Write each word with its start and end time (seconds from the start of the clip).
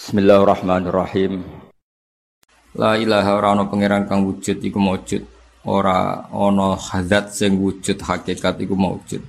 Bismillahirrahmanirrahim. 0.00 1.44
La 2.72 2.96
ilaha 2.96 3.36
ora 3.36 3.52
ana 3.52 3.68
pangeran 3.68 4.08
kang 4.08 4.24
wujud 4.24 4.56
iku 4.64 4.80
maujud. 4.80 5.20
Ora 5.68 6.24
ana 6.32 6.72
hadat 6.72 7.36
sing 7.36 7.60
wujud 7.60 8.00
hakikat 8.00 8.64
iku 8.64 8.80
maujud. 8.80 9.20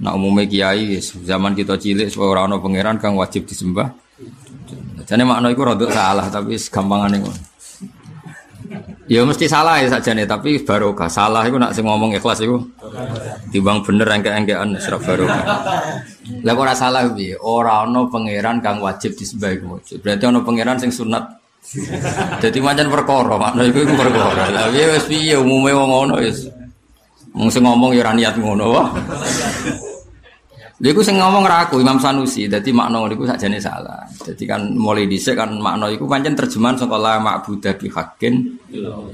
Nah 0.00 0.16
umumnya 0.16 0.48
kiai 0.48 0.96
zaman 0.96 1.52
kita 1.52 1.76
cilik 1.76 2.08
ora 2.16 2.48
ana 2.48 2.56
pangeran 2.56 2.96
kang 2.96 3.20
wajib 3.20 3.44
disembah. 3.44 3.92
Jadi 5.04 5.28
makna 5.28 5.52
iku 5.52 5.60
rada 5.60 5.84
salah 5.92 6.24
tapi 6.32 6.56
gampangane 6.56 7.20
ngono. 7.20 7.40
Ya 9.12 9.28
mesti 9.28 9.44
salah 9.44 9.76
ya 9.76 9.92
nih, 9.92 10.24
tapi 10.24 10.56
barokah. 10.64 11.12
Salah 11.12 11.44
itu 11.44 11.60
nak 11.60 11.76
sing 11.76 11.84
ngomong 11.84 12.16
ikhlas 12.16 12.40
itu. 12.40 12.56
Timbang 13.52 13.84
bener 13.84 14.08
engke-engkean 14.08 14.72
serap 14.80 15.04
barokah. 15.04 15.44
Lah 16.42 16.54
ora 16.54 16.74
salah 16.74 17.10
piye? 17.10 17.34
Ora 17.38 17.82
ana 17.82 18.06
pangeran 18.06 18.62
kang 18.62 18.78
wajib 18.78 19.18
disembah 19.18 19.50
iku. 19.54 19.78
Berarti 19.98 20.24
ana 20.26 20.40
pangeran 20.42 20.78
sing 20.78 20.94
sunat. 20.94 21.24
Jadi 22.42 22.58
macam 22.58 22.90
perkara, 22.90 23.34
makna 23.38 23.62
iku 23.66 23.82
iku 23.86 23.94
perkara. 23.98 24.50
Lah 24.50 24.66
piye 24.70 24.86
wis 24.94 25.04
piye 25.10 25.34
umume 25.38 25.74
wong 25.74 25.88
ngono 25.90 26.14
wis. 26.22 26.46
Mung 27.32 27.48
sing 27.48 27.64
ngomong 27.64 27.96
ya 27.96 28.04
ora 28.04 28.12
niat 28.12 28.34
ngono 28.36 28.64
wae. 28.70 29.00
Lha 30.82 30.90
iku 30.90 30.98
sing 30.98 31.14
ngomong 31.14 31.46
ra 31.46 31.70
Imam 31.78 32.02
Sanusi, 32.02 32.50
dadi 32.50 32.74
makna 32.74 33.06
niku 33.06 33.22
sakjane 33.22 33.62
salah. 33.62 34.02
Dadi 34.18 34.42
kan 34.50 34.74
mulai 34.74 35.06
dhisik 35.06 35.38
kan 35.38 35.54
makna 35.62 35.86
iku 35.94 36.10
pancen 36.10 36.34
terjemahan 36.34 36.74
saka 36.74 36.98
la 36.98 37.22
ma'budu 37.22 37.70
bi 37.78 37.86
haqqin 37.86 38.34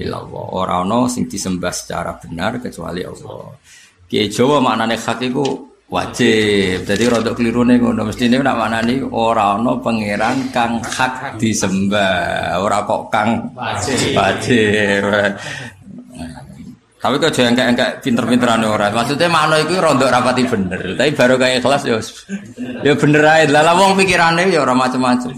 illallah. 0.01 0.45
Ora 0.49 0.81
ana 0.81 1.05
sing 1.05 1.29
disembah 1.29 1.69
secara 1.69 2.17
benar 2.17 2.57
kecuali 2.57 3.05
Allah. 3.05 3.53
Ki 4.09 4.25
Jawa 4.25 4.57
maknane 4.57 4.97
hak 4.97 5.21
iku 5.29 5.68
wajib. 5.89 6.85
Dadi 6.85 7.03
rada 7.09 7.31
klirune 7.33 7.81
ngono. 7.81 8.07
Mestine 8.07 8.39
nak 8.39 8.55
maknani 8.55 9.01
ora 9.09 9.57
ana 9.57 9.73
pangeran 9.81 10.53
kang 10.53 10.79
hak 10.79 11.41
disembah, 11.41 12.61
ora 12.61 12.85
kok 12.85 13.09
kang 13.09 13.49
wajib. 13.57 14.15
wajib. 14.15 15.03
Tapi 16.99 17.15
kok 17.15 17.31
jangan 17.31 17.55
kayak 17.55 17.71
kayak 17.79 17.93
pinter-pinteran 18.03 18.59
orang. 18.67 18.91
Maksudnya 18.91 19.31
makna 19.31 19.55
itu 19.63 19.79
rontok 19.79 20.11
rapati 20.11 20.43
bener. 20.43 20.99
Tapi 20.99 21.11
baru 21.15 21.35
kayak 21.39 21.63
kelas 21.63 21.83
ya, 21.87 21.95
ya 22.83 22.93
bener 22.93 23.23
aja. 23.23 23.63
Lah 23.63 23.71
wong 23.71 23.95
pikirannya 23.95 24.51
ya 24.51 24.59
orang 24.67 24.83
macam-macam. 24.83 25.31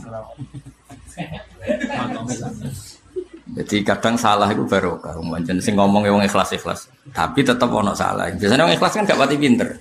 Jadi 3.52 3.83
kadang 3.83 4.16
salah 4.16 4.47
itu 4.47 4.63
baru 4.63 4.95
kau 5.03 5.19
macam 5.27 5.59
sing 5.59 5.75
ngomong 5.75 6.07
yang 6.07 6.23
ikhlas 6.23 6.55
ikhlas. 6.55 6.88
Tapi 7.11 7.44
tetap 7.44 7.67
ono 7.67 7.91
salah. 7.91 8.31
Biasanya 8.31 8.63
orang 8.63 8.80
ikhlas 8.80 8.95
kan 8.95 9.03
gak 9.03 9.19
pati 9.19 9.35
pinter. 9.35 9.75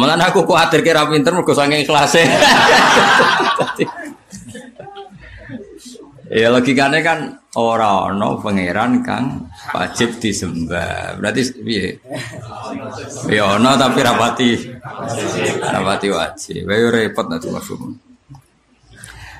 Malah 0.00 0.16
aku 0.16 0.48
khawatir 0.48 0.80
kira 0.80 1.04
pinter 1.04 1.36
mergo 1.36 1.52
sange 1.52 1.84
ikhlasnya. 1.84 2.24
Ya 6.28 6.52
logikanya 6.52 7.00
kan 7.04 7.40
orang 7.56 8.20
no 8.20 8.40
pangeran 8.40 9.04
kang 9.04 9.48
wajib 9.76 10.16
disembah. 10.16 11.20
Berarti 11.20 11.52
piye? 11.60 12.00
Ya 13.28 13.44
ono 13.60 13.76
tapi 13.76 14.00
rapati 14.00 14.50
rapati 15.68 16.08
wajib. 16.08 16.64
Wae 16.64 16.88
repot 16.88 17.28
nanti 17.28 17.52
maksudmu. 17.52 18.07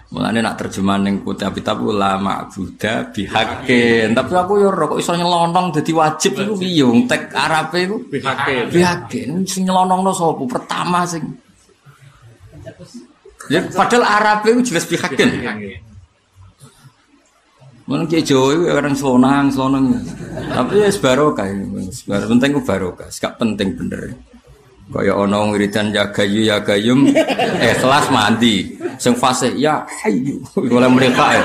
Mulane 0.09 0.41
nak 0.41 0.57
terjemahan 0.57 1.05
ning 1.05 1.21
kitab 1.21 1.53
kitab 1.53 1.85
ulama 1.85 2.49
Buddha 2.49 3.13
bihakin. 3.13 4.17
Tapi 4.17 4.33
aku 4.33 4.57
yo 4.57 4.73
kok 4.73 4.97
iso 4.97 5.13
nyelonong 5.13 5.69
dadi 5.69 5.93
wajib 5.93 6.33
iku 6.33 6.57
piye? 6.57 6.89
Tek 7.05 7.29
Arabe 7.37 7.79
iku 7.85 7.97
bihakin. 8.09 8.73
Bihakin 8.73 9.29
sing 9.45 9.69
nyelonongno 9.69 10.09
sapa? 10.17 10.41
Pertama 10.49 11.05
sing 11.05 11.29
Ya 13.53 13.61
padahal 13.69 14.05
Arabe 14.09 14.57
iku 14.57 14.61
jelas 14.65 14.89
bihakin. 14.89 15.29
Mungkin 17.89 18.05
kayak 18.05 18.25
Jawa 18.29 18.49
itu 18.53 18.65
orang 18.69 18.97
selonang, 18.97 19.45
selonang. 19.49 19.85
Tapi 20.53 20.73
ya 20.77 20.93
sebarokah, 20.93 21.49
sebar 21.89 22.29
penting 22.29 22.51
itu 22.53 22.61
barokah, 22.61 23.09
gak 23.09 23.41
penting 23.41 23.69
bener. 23.81 24.13
Kaya 24.89 25.13
ono 25.13 25.53
wiridan 25.53 25.93
ya 25.93 26.09
gayu 26.09 26.49
ya 26.49 26.65
gayum, 26.65 27.13
ikhlas 27.69 28.09
mandi. 28.09 28.73
Sing 28.97 29.13
fase 29.15 29.53
ya 29.55 29.85
hayu, 30.03 30.41
oleh 30.57 30.91
mereka 30.91 31.37
ya. 31.37 31.43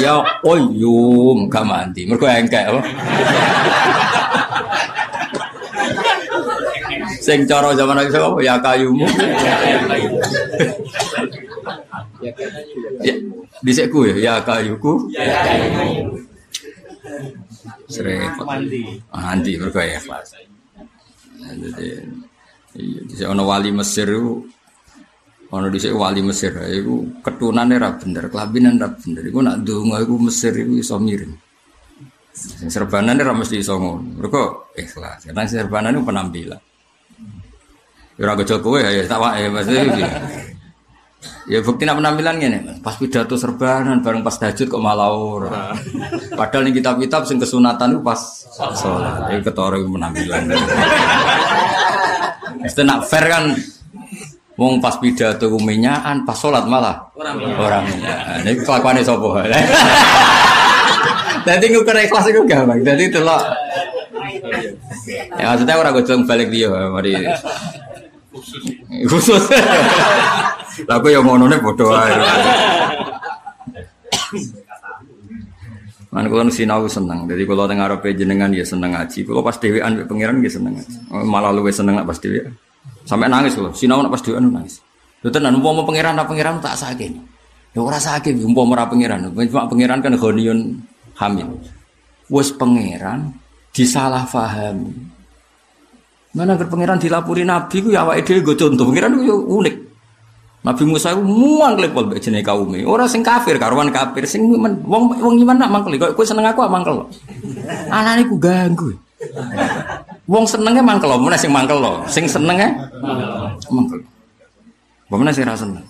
Ya 0.00 0.14
oyum 0.40 1.52
gak 1.52 1.68
mandi. 1.68 2.08
Mereka 2.08 2.26
engkek 2.40 2.64
apa? 2.72 2.80
Sing 7.22 7.46
cara 7.46 7.70
zaman 7.76 8.02
lagi 8.02 8.10
apa? 8.18 8.40
Ya 8.42 8.58
kayumu. 8.58 9.06
Ya, 12.98 13.14
Disekku 13.62 14.10
ya, 14.10 14.14
ya 14.18 14.34
kayuku. 14.42 15.06
Ya 15.14 15.22
kayuku. 15.46 16.18
Serepot. 17.86 18.46
Mandi, 19.12 19.52
mereka 19.60 19.80
ya 19.86 20.02
ikhlas. 20.02 20.34
Jadi, 21.42 21.88
iya, 22.76 23.00
di 23.04 23.14
ono 23.24 23.42
wali 23.44 23.70
Mesir 23.72 24.08
itu, 24.08 24.44
ono 25.52 25.66
di 25.68 25.78
wali 25.92 26.20
Mesir, 26.24 26.52
itu 26.72 27.20
ketunannya 27.20 27.76
ra 27.76 27.90
bener, 27.96 28.28
kelabinan 28.32 28.80
ra 28.80 28.88
bener. 28.92 29.22
Iku 29.28 29.38
nak 29.40 29.64
donga 29.64 30.00
iku 30.00 30.16
Mesir 30.16 30.52
itu 30.56 30.80
iso 30.80 30.96
miring. 30.96 31.34
Sing 32.32 32.72
serbanan 32.72 33.20
ra 33.20 33.36
mesti 33.36 33.60
iso 33.60 33.76
ngono. 33.76 34.16
Mereka 34.16 34.42
ikhlas. 34.80 35.28
Karena 35.28 35.44
serbanan 35.44 35.92
itu 35.92 36.02
penampilan. 36.02 36.60
Ya 38.16 38.22
ora 38.28 38.36
gejol 38.40 38.60
kowe 38.60 38.80
ya 38.80 39.04
tak 39.08 39.20
wae 39.20 39.48
maksudnya. 39.48 39.84
Ya 41.46 41.58
bukti 41.62 41.86
nak 41.86 41.98
penampilan 41.98 42.38
gini, 42.38 42.58
pas 42.82 42.94
pidato 42.98 43.34
serbanan 43.34 44.02
bareng 44.02 44.22
pas 44.26 44.34
tahajud 44.38 44.66
kok 44.66 44.82
malah 44.82 45.10
ora. 45.10 45.70
Padahal 46.38 46.66
nih 46.66 46.78
kitab-kitab 46.78 47.26
sing 47.26 47.38
kesunatan 47.38 47.98
itu 47.98 48.00
pas 48.02 48.18
sholat. 48.78 49.26
Itu 49.30 49.50
ketara 49.50 49.78
penampilan. 49.78 50.42
Mesti 52.62 52.80
nak 52.86 53.04
fair 53.06 53.26
kan 53.26 53.54
Wong 54.52 54.84
pas 54.84 55.00
pidato 55.00 55.48
kuminyaan, 55.48 56.28
pas 56.28 56.36
sholat 56.36 56.68
malah 56.68 57.08
orang 57.16 57.88
minyak. 57.88 58.44
Ini 58.44 58.60
kelakuannya 58.60 59.00
sopo. 59.00 59.32
Jadi 61.48 61.64
ngukur 61.72 61.96
ikhlas 61.96 62.28
itu 62.28 62.44
gampang. 62.44 62.84
Jadi 62.84 63.08
itu 63.08 63.18
loh. 63.24 63.40
Ya 65.40 65.56
maksudnya 65.56 65.80
orang 65.80 65.96
gue 65.96 66.04
balik 66.28 66.52
dia, 66.52 66.68
mari 66.68 67.16
khusus. 69.08 69.40
Lah 70.88 70.98
yang 71.04 71.24
ngono 71.24 71.48
ne 71.48 71.56
padha 71.60 72.06
Man 76.12 76.28
kula 76.28 76.44
sinau 76.52 76.84
seneng. 76.84 77.24
Jadi 77.24 77.48
kalau 77.48 77.64
teng 77.64 77.80
arepe 77.80 78.12
jenengan 78.12 78.52
ya 78.52 78.60
seneng 78.68 78.92
ngaji. 78.92 79.24
Kalau 79.24 79.40
pas 79.40 79.56
dhewean 79.56 79.96
mek 79.96 80.06
pangeran 80.12 80.44
ya 80.44 80.52
seneng 80.52 80.76
ngaji. 80.76 80.96
Malah 81.08 81.56
luwe 81.56 81.72
seneng 81.72 81.96
nak 81.96 82.04
pas 82.04 82.20
dhewean. 82.20 82.52
Sampai 83.08 83.32
nangis 83.32 83.56
kula. 83.56 83.72
Sinau 83.72 84.04
nak 84.04 84.12
pas 84.12 84.20
dhewean 84.20 84.44
nangis. 84.44 84.84
Lho 85.24 85.32
tenan 85.32 85.56
umpama 85.56 85.88
pangeran 85.88 86.12
nak 86.12 86.28
pangeran 86.28 86.60
tak 86.60 86.76
sakit. 86.76 87.16
Ya 87.72 87.80
ora 87.80 87.96
sakit 87.96 88.44
umpama 88.44 88.76
ora 88.76 88.84
pangeran. 88.84 89.32
Cuma 89.32 89.64
pangeran 89.64 90.04
kan 90.04 90.12
ghaniyun 90.12 90.84
hamil. 91.16 91.48
Wes 92.28 92.52
pangeran 92.52 93.32
disalah 93.72 94.28
fahami. 94.28 94.92
Mana 96.36 96.60
agar 96.60 96.68
pangeran 96.68 97.00
dilapuri 97.00 97.48
nabi 97.48 97.80
ku 97.80 97.88
ya 97.88 98.04
awake 98.04 98.28
dhewe 98.28 98.44
go 98.44 98.52
contoh. 98.52 98.84
Pangeran 98.84 99.16
ku 99.16 99.48
unik. 99.64 99.76
Nabi 100.62 100.86
Musa 100.86 101.10
itu 101.10 101.22
muang 101.26 101.74
lepol 101.74 102.06
mbek 102.06 102.22
jenenge 102.22 102.46
kaume. 102.46 102.86
Ora 102.86 103.10
sing 103.10 103.26
kafir 103.26 103.58
karuan 103.58 103.90
kafir, 103.90 104.22
sing 104.30 104.46
men, 104.46 104.78
wong 104.86 105.10
wong 105.18 105.34
iman 105.42 105.58
nak 105.58 105.70
mangkel. 105.74 105.98
Kok 105.98 106.14
kowe 106.14 106.22
seneng 106.22 106.46
aku 106.46 106.62
mangkel. 106.70 107.02
Anane 107.90 108.22
ku 108.30 108.38
ganggu. 108.38 108.94
Wong 110.30 110.46
senenge 110.46 110.78
mangkel, 110.78 111.10
mana 111.18 111.34
sing 111.34 111.50
mangkel 111.50 111.82
lo. 111.82 112.06
Sing 112.06 112.30
senenge 112.30 112.70
mangkel. 113.74 114.06
Mana 115.10 115.34
sing 115.34 115.50
ra 115.50 115.58
seneng. 115.58 115.82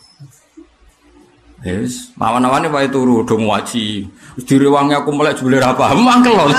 Yes, 1.63 2.11
mawan-mawane 2.17 2.73
wae 2.73 2.89
turu 2.89 3.23
do 3.29 3.37
ngaji. 3.39 4.09
Direwangi 4.49 4.97
aku 4.97 5.13
melek 5.13 5.37
jebule 5.37 5.61
ra 5.61 5.77
paham 5.77 6.01
mangkel 6.01 6.33
lo. 6.33 6.49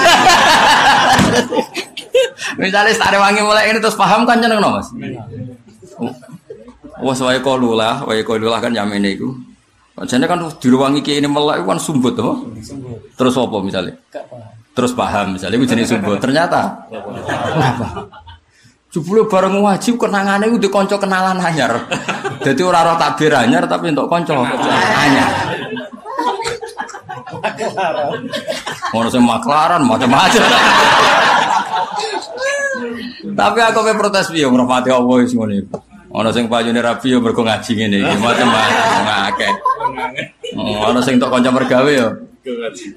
Misalnya 2.62 2.94
sare 2.94 3.18
wangi 3.18 3.42
mulai 3.42 3.74
ini 3.74 3.81
terus 3.81 3.98
paham 3.98 4.30
kan 4.30 4.38
jeneng 4.38 4.62
no, 4.62 4.77
Mas? 4.77 4.88
Wah, 7.03 7.11
wae 7.11 7.39
kalu 7.44 7.75
lah, 7.75 8.07
wae 8.07 8.23
kalu 8.23 8.47
lah 8.47 8.63
kan 8.63 8.71
yamin 8.71 9.03
iku. 9.03 9.35
Jadi 9.94 10.25
kan 10.25 10.41
diruangi 10.57 11.05
kiai 11.05 11.21
ini 11.21 11.29
melek 11.29 11.67
kan 11.67 11.77
sumbut 11.77 12.15
tuh. 12.15 12.50
Terus 13.19 13.35
apa 13.38 13.57
misalnya? 13.61 13.94
Terus 14.73 14.95
paham 14.97 15.38
misalnya 15.38 15.61
itu 15.61 15.69
jenis 15.69 15.91
sumbut. 15.94 16.17
Ternyata 16.17 16.89
apa? 17.59 18.09
Jebule 18.89 19.25
bareng 19.29 19.57
wajib 19.61 20.01
kenangane 20.01 20.50
udah 20.50 20.69
konco 20.73 20.97
kenalan 20.97 21.38
anyar. 21.38 21.85
Jadi 22.41 22.61
orang 22.65 22.94
roh 22.94 22.97
takbir 22.97 23.33
anyar 23.33 23.69
tapi 23.69 23.94
untuk 23.94 24.09
konco 24.09 24.33
anyar. 24.97 25.31
Ono 28.97 29.07
sing 29.13 29.21
maklaran 29.21 29.85
macam-macam. 29.85 30.41
Tapi 33.33 33.59
aku 33.61 33.79
pe 33.81 33.94
protes 33.94 34.29
piye 34.33 34.45
ngrahmati 34.49 34.89
Allah 34.89 35.15
wis 35.21 35.33
ngene 35.38 35.69
Ono 36.13 36.30
sing 36.30 36.45
payune 36.45 36.77
rapi 36.77 37.10
yo 37.10 37.18
mergo 37.18 37.42
ngaji 37.42 37.71
ngene 37.74 37.98
iki, 38.06 38.15
macam-macam 38.21 39.33
akeh. 39.33 39.54
Ono 40.62 41.00
sing 41.01 41.18
tok 41.18 41.33
kanca 41.33 41.50
mergawe 41.50 41.89
yo 41.89 42.10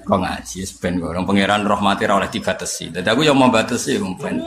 kok 0.03 0.19
ngaji 0.19 0.59
ben 0.83 0.99
kok 0.99 1.23
pangeran 1.23 1.63
rahmati 1.65 2.03
ora 2.05 2.21
oleh 2.21 2.29
dibatesi. 2.29 2.93
Dadi 2.93 3.09
aku 3.09 3.25
yo 3.25 3.33
mau 3.33 3.49
batesi 3.49 3.97
ben. 3.97 4.37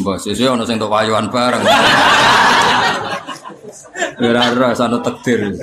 Mbok 0.00 0.16
sesuk 0.18 0.50
ono 0.50 0.66
sing 0.66 0.80
tok 0.82 0.90
payuan 0.90 1.30
bareng. 1.30 1.62
Ora 4.18 4.50
ora 4.50 4.74
sana 4.74 4.98
takdir. 4.98 5.54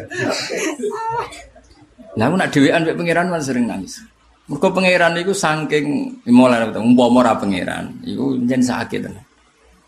Lah 2.16 2.26
aku 2.32 2.36
nak 2.40 2.50
dhewean 2.50 2.88
mek 2.88 2.96
pangeran 2.96 3.28
kan 3.28 3.44
sering 3.44 3.68
nangis. 3.68 4.00
Mergo 4.48 4.72
pangeran 4.72 5.20
iku 5.20 5.36
saking 5.36 6.24
mulai 6.32 6.72
umpama 6.80 7.28
ora 7.28 7.36
pangeran, 7.36 7.92
iku 8.08 8.40
njen 8.40 8.64
sakit 8.64 9.04
tenan. 9.04 9.26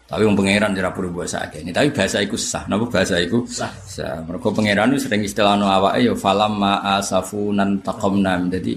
Tapi 0.10 0.26
wong 0.26 0.34
pangeran 0.34 0.74
ora 0.74 0.90
perlu 0.90 1.22
bahasa 1.22 1.46
ini. 1.54 1.70
Tapi 1.70 1.94
bahasa 1.94 2.18
iku 2.18 2.34
sah. 2.34 2.66
Napa 2.66 2.90
bahasa 2.90 3.22
iku 3.22 3.46
sah? 3.46 3.70
Sah. 3.86 4.26
Mergo 4.26 4.50
pangeran 4.50 4.98
sering 4.98 5.22
istilahno 5.22 5.70
awake 5.70 6.02
ya 6.02 6.18
falam 6.18 6.58
ma 6.58 6.82
asafunan 6.98 7.78
taqamna. 7.86 8.42
Jadi 8.50 8.74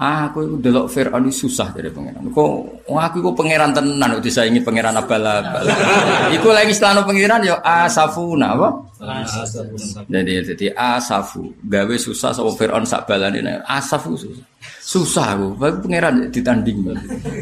Ah, 0.00 0.32
aku 0.32 0.48
itu 0.48 0.56
delok 0.64 0.88
Fir'aun 0.88 1.28
susah 1.28 1.76
dari 1.76 1.92
pangeran. 1.92 2.32
Kok 2.32 2.52
oh, 2.88 2.96
aku 2.96 3.20
itu 3.20 3.36
pangeran 3.36 3.76
tenan 3.76 4.16
kok 4.16 4.24
disaingi 4.24 4.64
pangeran 4.64 4.96
abal-abal. 4.96 5.60
iku 6.40 6.56
lagi 6.56 6.72
istilahno 6.72 7.04
pangeran 7.04 7.44
ya 7.44 7.60
asafuna 7.60 8.56
apa? 8.56 8.68
Jadi 10.08 10.32
jadi 10.40 10.66
asafu 10.72 11.52
gawe 11.68 11.94
susah 12.00 12.32
sama 12.32 12.48
Fir'aun 12.56 12.88
sak 12.88 13.04
balane 13.04 13.44
asafu 13.68 14.16
susah. 14.16 14.40
Susah 14.80 15.36
aku, 15.36 15.52
baru 15.60 15.76
pangeran 15.84 16.32
ditanding. 16.32 16.80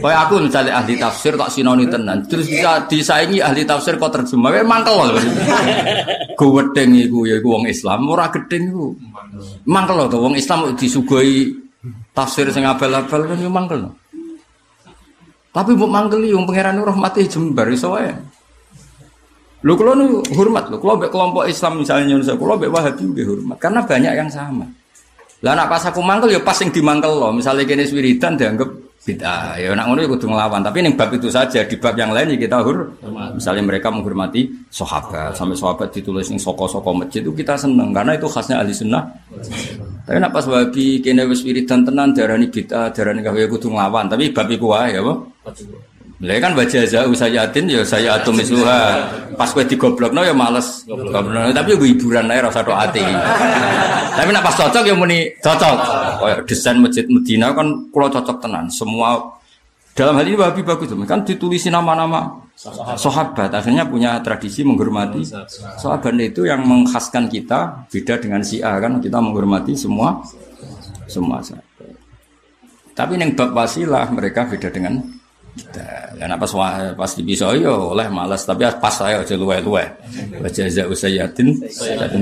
Kayak 0.02 0.18
aku 0.26 0.42
misalnya 0.42 0.82
ahli 0.82 0.98
tafsir 0.98 1.38
tak 1.38 1.54
sinoni 1.54 1.86
tenan, 1.86 2.26
terus 2.26 2.50
bisa 2.50 2.82
disaingi 2.90 3.38
ahli 3.38 3.62
tafsir 3.62 3.94
kok 4.02 4.10
terjemah, 4.10 4.50
kayak 4.50 4.66
mangkel 4.66 4.94
loh. 4.98 5.14
Gue 6.34 6.50
wedeng 6.58 6.90
iku 6.94 7.22
ya 7.22 7.38
iku 7.38 7.54
wong 7.54 7.70
Islam, 7.70 8.06
ora 8.10 8.26
gedeng 8.34 8.70
iku. 8.70 8.86
Mangkel 9.70 9.94
loh 9.94 10.06
tuh 10.10 10.20
wong 10.26 10.34
Islam 10.34 10.74
disugoi 10.74 11.67
tafsir 12.16 12.48
sing 12.50 12.66
abal-abal 12.66 13.28
kan 13.28 13.38
yo 13.38 13.50
mangkel. 13.50 13.92
Tapi 15.52 15.70
mbok 15.74 15.90
mangkel 15.90 16.24
yo 16.28 16.40
pangeran 16.44 16.78
rahmati 16.78 17.26
jembar 17.26 17.68
iso 17.72 17.94
wae. 17.94 18.12
Lho 19.58 19.74
kula 19.74 19.98
nu 19.98 20.22
hormat 20.38 20.70
lho, 20.70 20.78
kula 20.78 20.94
mbek 21.02 21.10
kelompok 21.10 21.50
Islam 21.50 21.82
misalnya 21.82 22.14
Indonesia, 22.14 22.38
kula 22.38 22.54
mbek 22.54 22.70
Wahabi 22.70 23.02
nggih 23.10 23.26
hormat 23.26 23.58
karena 23.58 23.80
banyak 23.82 24.12
yang 24.14 24.30
sama. 24.30 24.66
Lah 25.42 25.54
nak 25.54 25.70
pas 25.70 25.82
aku 25.86 26.02
mangkel 26.02 26.34
ya 26.34 26.40
pas 26.42 26.54
sing 26.54 26.70
dimangkel 26.70 27.10
loh. 27.14 27.30
Misalnya 27.30 27.66
kene 27.66 27.86
wiridan 27.90 28.34
dianggap 28.38 28.70
bid'ah. 29.08 29.56
Ya 29.56 29.72
nak 29.72 29.88
ngono 29.88 30.04
ya 30.04 30.08
kudu 30.12 30.28
nglawan. 30.28 30.60
Tapi 30.60 30.84
ning 30.84 30.92
bab 30.92 31.08
itu 31.16 31.32
saja, 31.32 31.64
di 31.64 31.80
bab 31.80 31.96
yang 31.96 32.12
lain 32.12 32.36
ya 32.36 32.38
kita 32.44 32.60
hur. 32.60 32.92
Misalnya 33.32 33.64
mereka 33.64 33.88
menghormati 33.88 34.68
sahabat, 34.68 35.32
sampai 35.32 35.56
sahabat 35.56 35.88
ditulis 35.88 36.28
ning 36.28 36.36
soko-soko 36.36 36.92
masjid 36.92 37.24
itu 37.24 37.32
kita 37.32 37.56
seneng 37.56 37.96
karena 37.96 38.12
itu 38.20 38.28
khasnya 38.28 38.60
ahli 38.60 38.76
sunnah. 38.76 39.08
Tapi 40.04 40.20
nak 40.20 40.36
pas 40.36 40.44
wabi 40.44 41.00
kene 41.00 41.24
wis 41.24 41.40
wiridan 41.40 41.88
tenan 41.88 42.12
darani 42.12 42.52
bid'ah, 42.52 42.92
darani 42.92 43.24
gawe 43.24 43.40
kudu 43.48 43.72
nglawan. 43.72 44.12
Tapi 44.12 44.28
bab 44.36 44.52
iku 44.52 44.76
wae 44.76 44.92
ya, 44.92 45.00
apa? 45.00 45.14
Kan 46.18 46.50
baca 46.58 46.82
jauh 46.82 47.14
sayatin 47.14 47.70
ya 47.70 47.86
saya 47.86 48.18
atom 48.18 48.34
misluha. 48.34 49.06
Pas 49.38 49.54
kowe 49.54 49.62
digoblokno 49.62 50.26
ya 50.26 50.34
males. 50.34 50.82
Tapi 51.54 51.78
gue 51.78 51.94
hiburan 51.94 52.26
ae 52.26 52.42
rasa 52.42 52.66
tok 52.66 52.74
ati. 52.74 53.06
Tapi 54.18 54.34
nak 54.34 54.42
pas 54.42 54.50
cocok 54.50 54.82
ya 54.82 54.98
muni 54.98 55.30
cocok. 55.38 55.76
Kayak 56.18 56.38
desain 56.50 56.74
masjid 56.82 57.06
Medina 57.06 57.54
kan 57.54 57.86
kula 57.94 58.10
cocok 58.10 58.42
tenan. 58.42 58.66
Semua 58.66 59.38
dalam 59.94 60.18
hal 60.18 60.26
ini 60.26 60.34
Wahabi 60.34 60.66
bagus. 60.66 60.90
Kan 61.06 61.22
ditulisi 61.22 61.70
nama-nama 61.70 62.42
sahabat. 62.98 63.54
Akhirnya 63.54 63.86
punya 63.86 64.18
tradisi 64.18 64.66
menghormati 64.66 65.22
sahabat. 65.78 66.18
Itu 66.18 66.50
yang 66.50 66.66
mengkhaskan 66.66 67.30
kita. 67.30 67.86
Beda 67.86 68.18
dengan 68.18 68.42
si 68.42 68.58
A 68.58 68.82
kan 68.82 68.98
kita 68.98 69.22
menghormati 69.22 69.78
semua 69.78 70.18
semua 71.06 71.38
sahabat. 71.38 71.94
Tapi 72.98 73.14
yang 73.14 73.38
bab 73.38 73.54
wasilah 73.54 74.10
mereka 74.10 74.50
beda 74.50 74.74
dengan 74.74 74.98
dan 76.18 76.34
pas 76.38 76.52
pas 76.94 77.10
di 77.14 77.22
pisau 77.22 77.54
yo 77.54 77.92
oleh 77.94 78.06
malas 78.10 78.42
tapi 78.46 78.66
pas 78.78 78.94
saya 78.94 79.22
aja 79.22 79.34
luwe 79.38 79.58
luwe 79.62 79.84
baca 80.38 80.62
za 80.70 80.84
usayatin. 80.86 81.48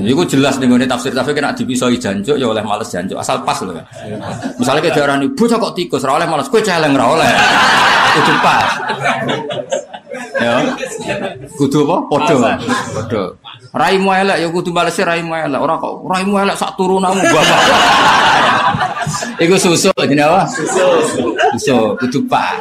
Itu 0.04 0.22
jelas 0.36 0.56
nih 0.60 0.66
gue 0.68 0.88
tafsir 0.88 1.12
tafsir 1.12 1.32
kena 1.36 1.52
di 1.52 1.64
pisau 1.64 1.92
janjo 1.92 2.34
ya 2.36 2.46
oleh 2.48 2.64
malas 2.64 2.88
janjo 2.92 3.16
asal 3.20 3.44
pas 3.44 3.60
loh 3.64 3.76
misalnya 4.60 4.80
kayak 4.84 4.96
darah 4.96 5.16
nih 5.20 5.28
bocah 5.32 5.58
kok 5.60 5.74
tikus? 5.76 6.04
Oleh 6.04 6.28
malas 6.28 6.48
kue 6.48 6.64
celeng 6.64 6.96
rawoleh 6.96 7.28
itu 8.16 8.32
pas. 8.40 8.68
Ya. 10.36 10.60
Kudu 11.56 11.84
apa? 11.88 11.96
Podo 12.08 12.36
podo 12.92 13.22
raimu 13.76 14.12
elek 14.12 14.36
ya 14.40 14.48
kudu 14.48 14.72
balesnya 14.72 15.12
raimu 15.12 15.32
elek. 15.32 15.60
Orang 15.60 15.76
kok 15.80 15.94
raimu 16.08 16.34
elek 16.40 16.56
sak 16.56 16.76
turunamu 16.76 17.20
bapak 17.20 17.60
Iku 19.36 19.54
susu 19.60 19.92
jenenge 20.00 20.24
apa? 20.24 20.42
Susu. 20.48 20.86
Susu 21.56 21.76
kudu 22.00 22.20
pas. 22.30 22.56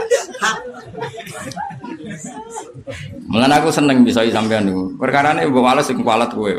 Mulan 3.26 3.52
aku 3.52 3.74
seneng 3.74 4.04
bisa 4.04 4.22
sampean 4.30 4.68
niku. 4.68 4.94
Perkarane 5.00 5.48
mbok 5.48 5.64
wales 5.64 5.88
sing 5.88 6.00
kualat 6.04 6.32
kowe. 6.32 6.52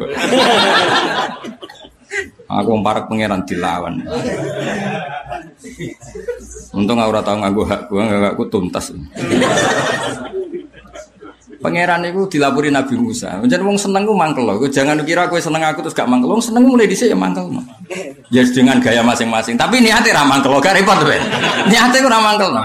Aku 2.46 2.70
parak 2.80 3.10
pangeran 3.10 3.42
dilawan. 3.42 4.00
Untung 6.76 7.00
aku 7.00 7.10
ora 7.10 7.22
tau 7.24 7.36
nganggo 7.40 7.64
hak 7.66 7.90
gua, 7.90 8.06
enggak 8.06 8.32
aku 8.36 8.44
tuntas. 8.46 8.94
Pangeran 11.66 11.98
itu 12.06 12.38
dilapuri 12.38 12.70
Nabi 12.70 12.94
Musa. 12.94 13.42
Jadi 13.42 13.58
wong 13.58 13.74
seneng 13.74 14.06
ku 14.06 14.14
mangkel 14.14 14.46
loh. 14.46 14.54
Jangan 14.70 15.02
kira 15.02 15.26
aku 15.26 15.34
seneng 15.42 15.66
aku 15.66 15.82
terus 15.82 15.98
gak 15.98 16.06
mangkel. 16.06 16.30
Wong 16.30 16.38
seneng 16.38 16.62
mulai 16.62 16.86
dhisik 16.86 17.10
ya 17.10 17.18
mangkel. 17.18 17.50
Ya 18.30 18.46
dengan 18.46 18.78
gaya 18.78 19.02
masing-masing. 19.02 19.58
Tapi 19.58 19.82
niatnya 19.82 20.14
ra 20.14 20.22
mangkel 20.22 20.54
loh. 20.54 20.62
Gak 20.62 20.78
repot. 20.78 21.02
Niatnya 21.66 21.98
ku 21.98 22.06
ra 22.06 22.22
mangkel 22.22 22.54
loh. 22.54 22.62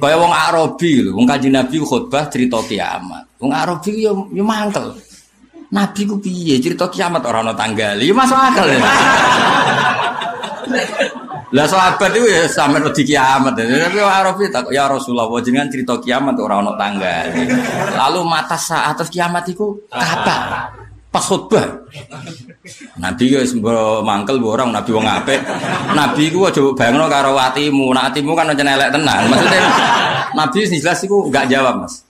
Kaya 0.00 0.16
wong 0.16 0.32
Arabi 0.32 1.04
lho, 1.04 1.12
wong 1.16 1.24
Kanjeng 1.28 1.52
Nabi 1.52 1.76
khutbah 1.80 2.28
cerita 2.32 2.56
kiamat. 2.64 3.36
Wong 3.36 3.52
Arabi 3.52 4.00
yo 4.00 4.32
yo 4.32 4.40
mangkel. 4.40 4.96
Nabi 5.76 6.08
ku 6.08 6.16
piye 6.16 6.56
cerita 6.56 6.88
kiamat 6.88 7.20
ora 7.20 7.44
ana 7.44 7.52
tanggal. 7.52 8.00
Ya 8.00 8.16
masuk 8.16 8.40
akal 8.40 8.64
ya. 8.64 8.80
Lah 11.54 11.66
sahabat 11.70 12.10
itu 12.18 12.26
ya 12.26 12.42
sampe 12.50 12.82
di 12.90 13.02
kiamat. 13.06 13.54
Tapi 13.54 13.98
Arabi 14.02 14.50
tak 14.50 14.66
ya 14.74 14.90
Rasulullah 14.90 15.30
jenengan 15.38 15.70
cerita 15.70 15.94
kiamat 16.02 16.34
ora 16.42 16.58
ana 16.58 16.74
tanggal. 16.74 17.26
Lalu 17.94 18.20
mata 18.26 18.58
saat 18.58 18.98
kiamat 19.06 19.46
itu 19.46 19.78
kapan? 19.86 20.74
Pas 21.06 21.22
khutbah. 21.22 21.86
Nabi 22.98 23.30
ya 23.30 23.40
sembo 23.46 24.02
mangkel 24.02 24.42
orang 24.42 24.74
nabi 24.74 24.90
wong 24.90 25.06
apik. 25.06 25.38
Nabi 25.94 26.34
ku 26.34 26.50
aja 26.50 26.60
bayangno 26.74 27.06
karo 27.06 27.38
atimu. 27.38 27.94
Nah 27.94 28.10
atimu 28.10 28.34
kan 28.34 28.50
aja 28.50 28.66
elek 28.66 28.90
tenan. 28.90 29.30
Maksudnya 29.30 29.60
Nabi 30.34 30.66
jelas 30.66 30.98
iku 31.06 31.30
enggak 31.30 31.46
jawab, 31.46 31.86
Mas. 31.86 32.02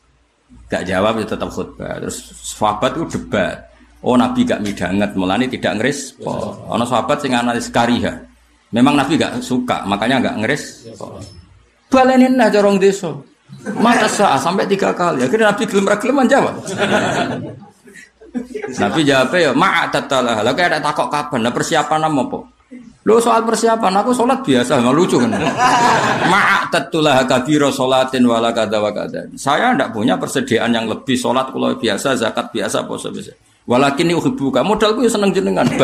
Enggak 0.67 0.83
jawab 0.89 1.13
ya 1.21 1.25
tetap 1.29 1.53
khutbah. 1.53 2.01
Terus 2.01 2.19
sahabat 2.41 2.97
itu 2.97 3.05
debat. 3.21 3.69
Oh 4.01 4.15
Nabi 4.15 4.47
gak 4.47 4.63
midanget, 4.63 5.19
mulane 5.19 5.51
tidak 5.51 5.83
ngerespon. 5.83 6.71
Ana 6.71 6.87
sahabat 6.87 7.21
sing 7.21 7.35
analis 7.35 7.67
kariha. 7.69 8.36
Memang 8.77 8.93
Nabi 8.93 9.17
gak 9.17 9.41
suka, 9.41 9.89
makanya 9.89 10.21
gak 10.21 10.45
ngeris. 10.45 10.85
Balenin 11.89 12.37
lah 12.37 12.53
corong 12.53 12.77
desa. 12.77 13.09
Mata 13.81 14.05
sah 14.05 14.37
sampai 14.37 14.69
tiga 14.69 14.93
kali. 14.93 15.25
Akhirnya 15.25 15.49
Nabi 15.55 15.65
gelem 15.65 15.87
gelem 15.89 16.29
jawab. 16.29 16.55
Nabi 18.77 19.01
jawabnya 19.01 19.39
ya 19.41 19.51
ma'a 19.57 19.89
tatalah. 19.89 20.45
Lalu 20.45 20.61
ada 20.61 20.79
takok 20.83 21.09
kapan? 21.09 21.41
Nah 21.41 21.53
persiapan 21.55 22.05
apa? 22.05 22.39
Lo 23.07 23.23
soal 23.23 23.47
persiapan 23.47 24.03
aku 24.03 24.11
sholat 24.11 24.43
biasa 24.43 24.83
nggak 24.83 24.95
lucu 24.99 25.17
kan? 25.23 25.31
Ma'a 26.27 26.67
tatulah 26.69 27.23
kabiro 27.25 27.71
sholatin 27.71 28.27
wala 28.27 28.51
kada. 28.51 28.83
Saya 29.39 29.73
tidak 29.73 29.95
punya 29.95 30.19
persediaan 30.19 30.75
yang 30.75 30.91
lebih 30.91 31.15
sholat 31.15 31.49
kalau 31.55 31.73
biasa 31.79 32.19
zakat 32.19 32.51
biasa 32.51 32.83
puasa 32.85 33.09
biasa. 33.09 33.33
Walakin 33.67 34.15
buka 34.39 34.63
modal 34.63 34.95
gue 34.95 35.11
seneng 35.11 35.35
jenengan 35.35 35.67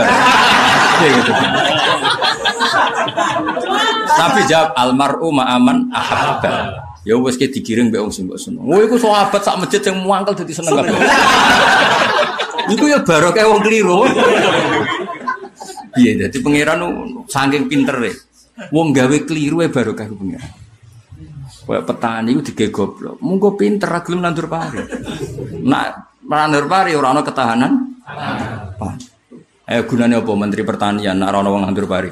Tapi 4.07 4.41
jawab 4.47 4.75
almaru 4.77 5.31
ma'aman 5.35 5.91
ahabba. 5.93 6.55
Ya 7.03 7.19
wes 7.19 7.35
ke 7.35 7.51
digiring 7.51 7.91
be 7.91 7.99
wong 7.99 8.15
sing 8.15 8.31
seneng. 8.39 8.63
Oh 8.63 8.79
iku 8.79 8.95
sahabat 8.95 9.43
sak 9.43 9.59
masjid 9.59 9.83
yang 9.83 10.07
muangkel 10.07 10.39
dadi 10.39 10.55
seneng 10.55 10.79
kabeh. 10.79 10.95
Iku 12.71 12.85
ya 12.87 13.03
barokah 13.03 13.43
wong 13.51 13.61
keliru. 13.67 14.07
Iya, 15.93 16.25
jadi 16.27 16.37
pangeran 16.41 16.81
saking 17.27 17.67
pinter 17.67 17.99
deh. 17.99 18.17
Wong 18.71 18.95
gawe 18.95 19.17
keliru 19.27 19.67
ya 19.67 19.71
barokah 19.71 20.07
pangeran. 20.07 20.53
Kayak 21.63 21.85
petani 21.87 22.31
itu 22.39 22.43
digawe 22.55 22.71
goblok. 22.71 23.17
Munggo 23.19 23.55
pinter 23.59 23.91
ra 23.91 24.03
gelem 24.07 24.23
nandur 24.23 24.47
pari. 24.47 24.83
Nak 25.63 26.13
Nandur 26.23 26.71
pari 26.71 26.95
ora 26.95 27.11
ana 27.11 27.27
ketahanan. 27.27 27.73
Eh 29.67 29.83
gunanya 29.87 30.23
apa 30.23 30.33
Menteri 30.39 30.63
Pertanian 30.63 31.19
nak 31.19 31.35
ana 31.35 31.51
wong 31.51 31.67
nandur 31.67 31.91
pari. 31.91 32.11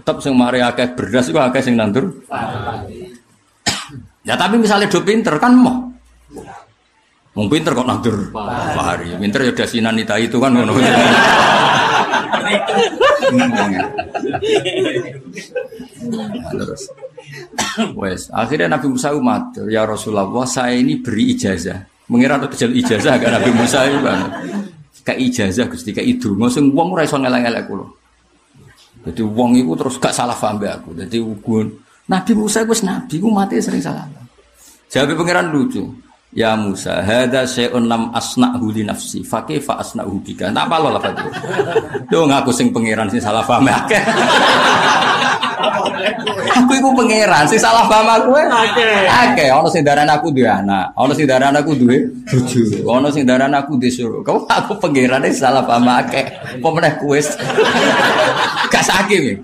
Tetep 0.00 0.16
sing 0.24 0.32
mari 0.32 0.64
akeh 0.64 0.96
beras 0.96 1.28
iku 1.28 1.38
akeh 1.44 1.60
sing 1.60 1.76
nandur. 1.76 2.08
Ya 4.20 4.36
tapi 4.36 4.60
misalnya 4.60 4.84
do 4.92 5.00
pinter 5.00 5.32
kan 5.40 5.56
mau. 5.56 5.80
Wong 7.32 7.48
pinter 7.48 7.72
kok 7.72 7.88
nandur 7.88 8.28
pari. 8.76 9.16
Pinter 9.16 9.48
ya 9.48 9.52
dasinan 9.56 9.96
nita 9.96 10.20
itu 10.20 10.36
kan 10.36 10.52
ngono. 10.52 10.76
Terus 16.52 16.82
Wes, 17.94 18.26
akhirnya 18.34 18.76
Nabi 18.76 18.90
Musa 18.90 19.14
umat, 19.14 19.56
ya 19.70 19.86
Rasulullah, 19.86 20.26
saya 20.44 20.74
ini 20.74 20.98
beri 20.98 21.32
ijazah. 21.38 21.86
Mengira 22.10 22.42
atau 22.42 22.50
kejel 22.50 22.74
ijazah 22.74 23.16
kan 23.22 23.40
Nabi 23.40 23.50
Musa 23.54 23.86
itu 23.86 23.98
kan. 24.02 24.18
Kayak 25.06 25.20
ijazah 25.30 25.66
Gusti, 25.70 25.94
kayak 25.94 26.18
itu. 26.18 26.34
Ngosong 26.34 26.74
wong 26.74 26.92
ora 26.92 27.06
iso 27.06 27.16
ngeleng-elek 27.16 27.64
kula. 27.70 27.86
Jadi 29.00 29.22
wong 29.24 29.56
itu 29.56 29.72
terus 29.76 29.96
gak 29.96 30.12
salah 30.12 30.36
paham 30.36 30.60
aku. 30.60 30.92
Jadi 30.92 31.16
ugun 31.20 31.72
Nabi 32.10 32.32
Musa 32.34 32.66
itu 32.66 32.74
nabi, 32.82 33.22
ku 33.22 33.30
mati 33.30 33.62
sering 33.62 33.78
salah. 33.78 34.02
Jawab 34.90 35.14
pangeran 35.14 35.54
lucu. 35.54 35.86
Ya 36.30 36.54
Musa, 36.54 37.02
hada 37.02 37.42
syai'un 37.42 37.90
lam 37.90 38.14
asna'hu 38.14 38.70
li 38.70 38.86
nafsi, 38.86 39.26
fa 39.26 39.42
kaifa 39.42 39.78
asna'hu 39.82 40.22
bika. 40.22 40.50
Tak 40.50 40.62
apa 40.66 40.76
lah 40.78 41.02
Fatu. 41.02 41.26
Yo 42.06 42.26
ngaku 42.26 42.50
sing 42.54 42.70
pangeran 42.70 43.10
sing 43.10 43.18
salah 43.18 43.42
paham 43.42 43.66
akeh. 43.66 43.98
aku 46.60 46.72
iku 46.76 46.88
pangeran 46.92 47.44
sing 47.48 47.60
salah 47.60 47.88
paham 47.88 48.08
aku 48.08 48.36
akeh. 48.36 49.08
Akeh 49.08 49.48
ana 49.48 49.68
sing 49.72 49.82
darani 49.82 50.12
aku 50.12 50.28
duwe 50.28 50.48
anak, 50.48 50.92
ana 50.92 51.12
sing 51.16 51.26
darani 51.26 51.58
aku 51.58 51.72
duwe 51.76 51.96
bojo, 52.28 52.62
ana 52.92 53.08
sing 53.08 53.24
darani 53.24 53.56
aku 53.56 53.80
disuruh. 53.80 54.20
Kau 54.20 54.44
aku 54.44 54.76
pangeran 54.76 55.24
salah 55.32 55.64
paham 55.64 55.88
akeh. 55.88 56.24
Apa 56.60 56.68
meneh 56.68 56.92
kuwis. 57.00 57.32
Gak 58.72 58.84
sakit. 58.84 59.40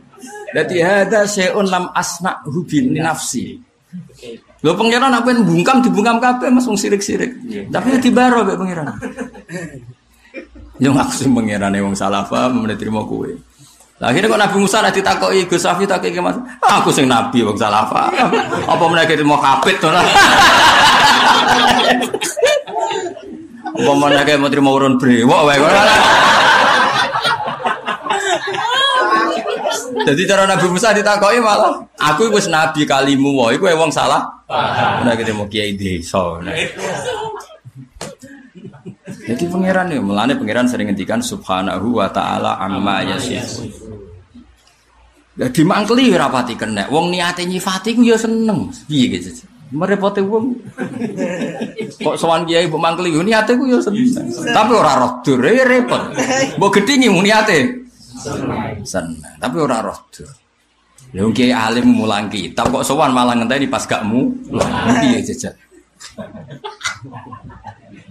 Dadi 0.54 0.76
hada 0.80 1.26
syai'un 1.28 1.66
lam 1.68 1.90
asna'hu 1.92 2.64
bi 2.64 2.84
nafsi. 2.96 3.56
Lho 4.64 4.72
pangeran 4.72 5.12
apa 5.12 5.28
yang 5.30 5.44
bungkam 5.44 5.84
dibungkam 5.84 6.16
kabeh 6.18 6.48
Mas 6.48 6.64
wong 6.64 6.80
sirik-sirik. 6.80 7.32
Yeah. 7.46 7.68
Tapi 7.68 7.96
ya 7.96 7.98
dibaro 8.00 8.40
mek 8.42 8.56
pangeran. 8.56 8.86
Yo 10.80 10.90
maksud 10.96 11.28
pangeran 11.32 11.76
wong 11.80 11.96
salah 11.96 12.24
paham 12.24 12.64
men 12.64 12.76
trimo. 12.76 13.04
Lah 13.96 14.12
akhirnya 14.12 14.28
kok 14.28 14.36
Nabi 14.36 14.56
Musa 14.60 14.84
nanti 14.84 15.00
takoki 15.00 15.48
Gus 15.48 15.64
Safi 15.64 15.88
takoki 15.88 16.20
Mas. 16.20 16.36
Aku 16.60 16.92
sing 16.92 17.08
nabi 17.08 17.40
wong 17.40 17.56
salah 17.56 17.88
paham. 17.88 18.28
Apa 18.76 18.84
meneh 18.92 19.08
mau 19.24 19.40
kapit 19.40 19.80
to. 19.80 19.88
Apa 23.76 23.92
meneh 23.96 24.36
mau 24.36 24.52
trimo 24.52 24.76
urun 24.76 25.00
brewok 25.00 25.40
wae. 25.48 25.56
Jadi 30.06 30.22
cara 30.28 30.46
Nabi 30.46 30.70
Musa 30.70 30.94
ditakoki 30.94 31.42
malah 31.42 31.82
aku 31.98 32.30
wis 32.30 32.46
nabi 32.46 32.86
kalimu 32.86 33.32
wae 33.42 33.56
iku 33.56 33.64
wong 33.72 33.88
salah. 33.88 34.22
Kita 35.02 35.32
mau 35.32 35.48
kiai 35.48 35.72
desa. 35.72 36.36
Jadi 39.26 39.50
pangeran 39.50 39.90
ya, 39.90 39.98
melane 39.98 40.38
pangeran 40.38 40.70
sering 40.70 40.86
ngendikan 40.86 41.18
subhanahu 41.18 41.98
wa 41.98 42.06
ta'ala 42.06 42.62
amma 42.62 43.02
yasifun. 43.02 43.85
Jadi 45.36 45.60
mangkeli 45.68 46.16
rapati 46.16 46.56
kena. 46.56 46.88
Wong 46.88 47.12
niate 47.12 47.44
nyifati 47.44 47.92
ku 47.92 48.00
ya 48.00 48.16
seneng. 48.16 48.72
Piye 48.88 49.20
gitu. 49.20 49.44
Merepoti 49.76 50.24
wong. 50.24 50.56
Kok 52.00 52.16
sowan 52.16 52.48
kiai 52.48 52.64
mbok 52.66 52.80
mangkeli 52.80 53.12
niate 53.20 53.52
ku 53.60 53.68
ya 53.68 53.76
seneng. 53.84 54.08
Tapi 54.32 54.72
ora 54.72 54.96
roh 54.96 55.20
dur, 55.20 55.44
ya 55.44 55.68
repot. 55.68 56.16
Mbok 56.56 56.70
gedhingi 56.80 57.12
niate. 57.12 57.84
Seneng. 58.80 59.36
Tapi 59.36 59.56
ora 59.60 59.84
roh 59.84 60.08
dur. 60.08 60.32
Ya 61.12 61.22
kiai 61.32 61.52
alim 61.52 61.92
mulang 61.92 62.32
kitab 62.32 62.72
kok 62.72 62.84
sowan 62.84 63.12
malah 63.12 63.36
ngenteni 63.36 63.68
pas 63.68 63.84
gak 63.84 64.08
mu. 64.08 64.32
Piye 65.04 65.20
jejak. 65.20 65.52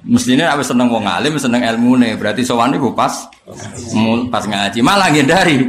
Mestinya 0.05 0.53
aku 0.53 0.61
seneng 0.61 0.93
wong 0.93 1.09
alim, 1.09 1.41
seneng 1.41 1.65
ilmu 1.65 1.97
nih. 1.97 2.13
Berarti 2.21 2.45
sowan 2.45 2.77
iku 2.77 2.93
pas 2.93 3.25
pas 4.29 4.45
ngaji, 4.45 4.85
malah 4.85 5.09
ngindari 5.09 5.65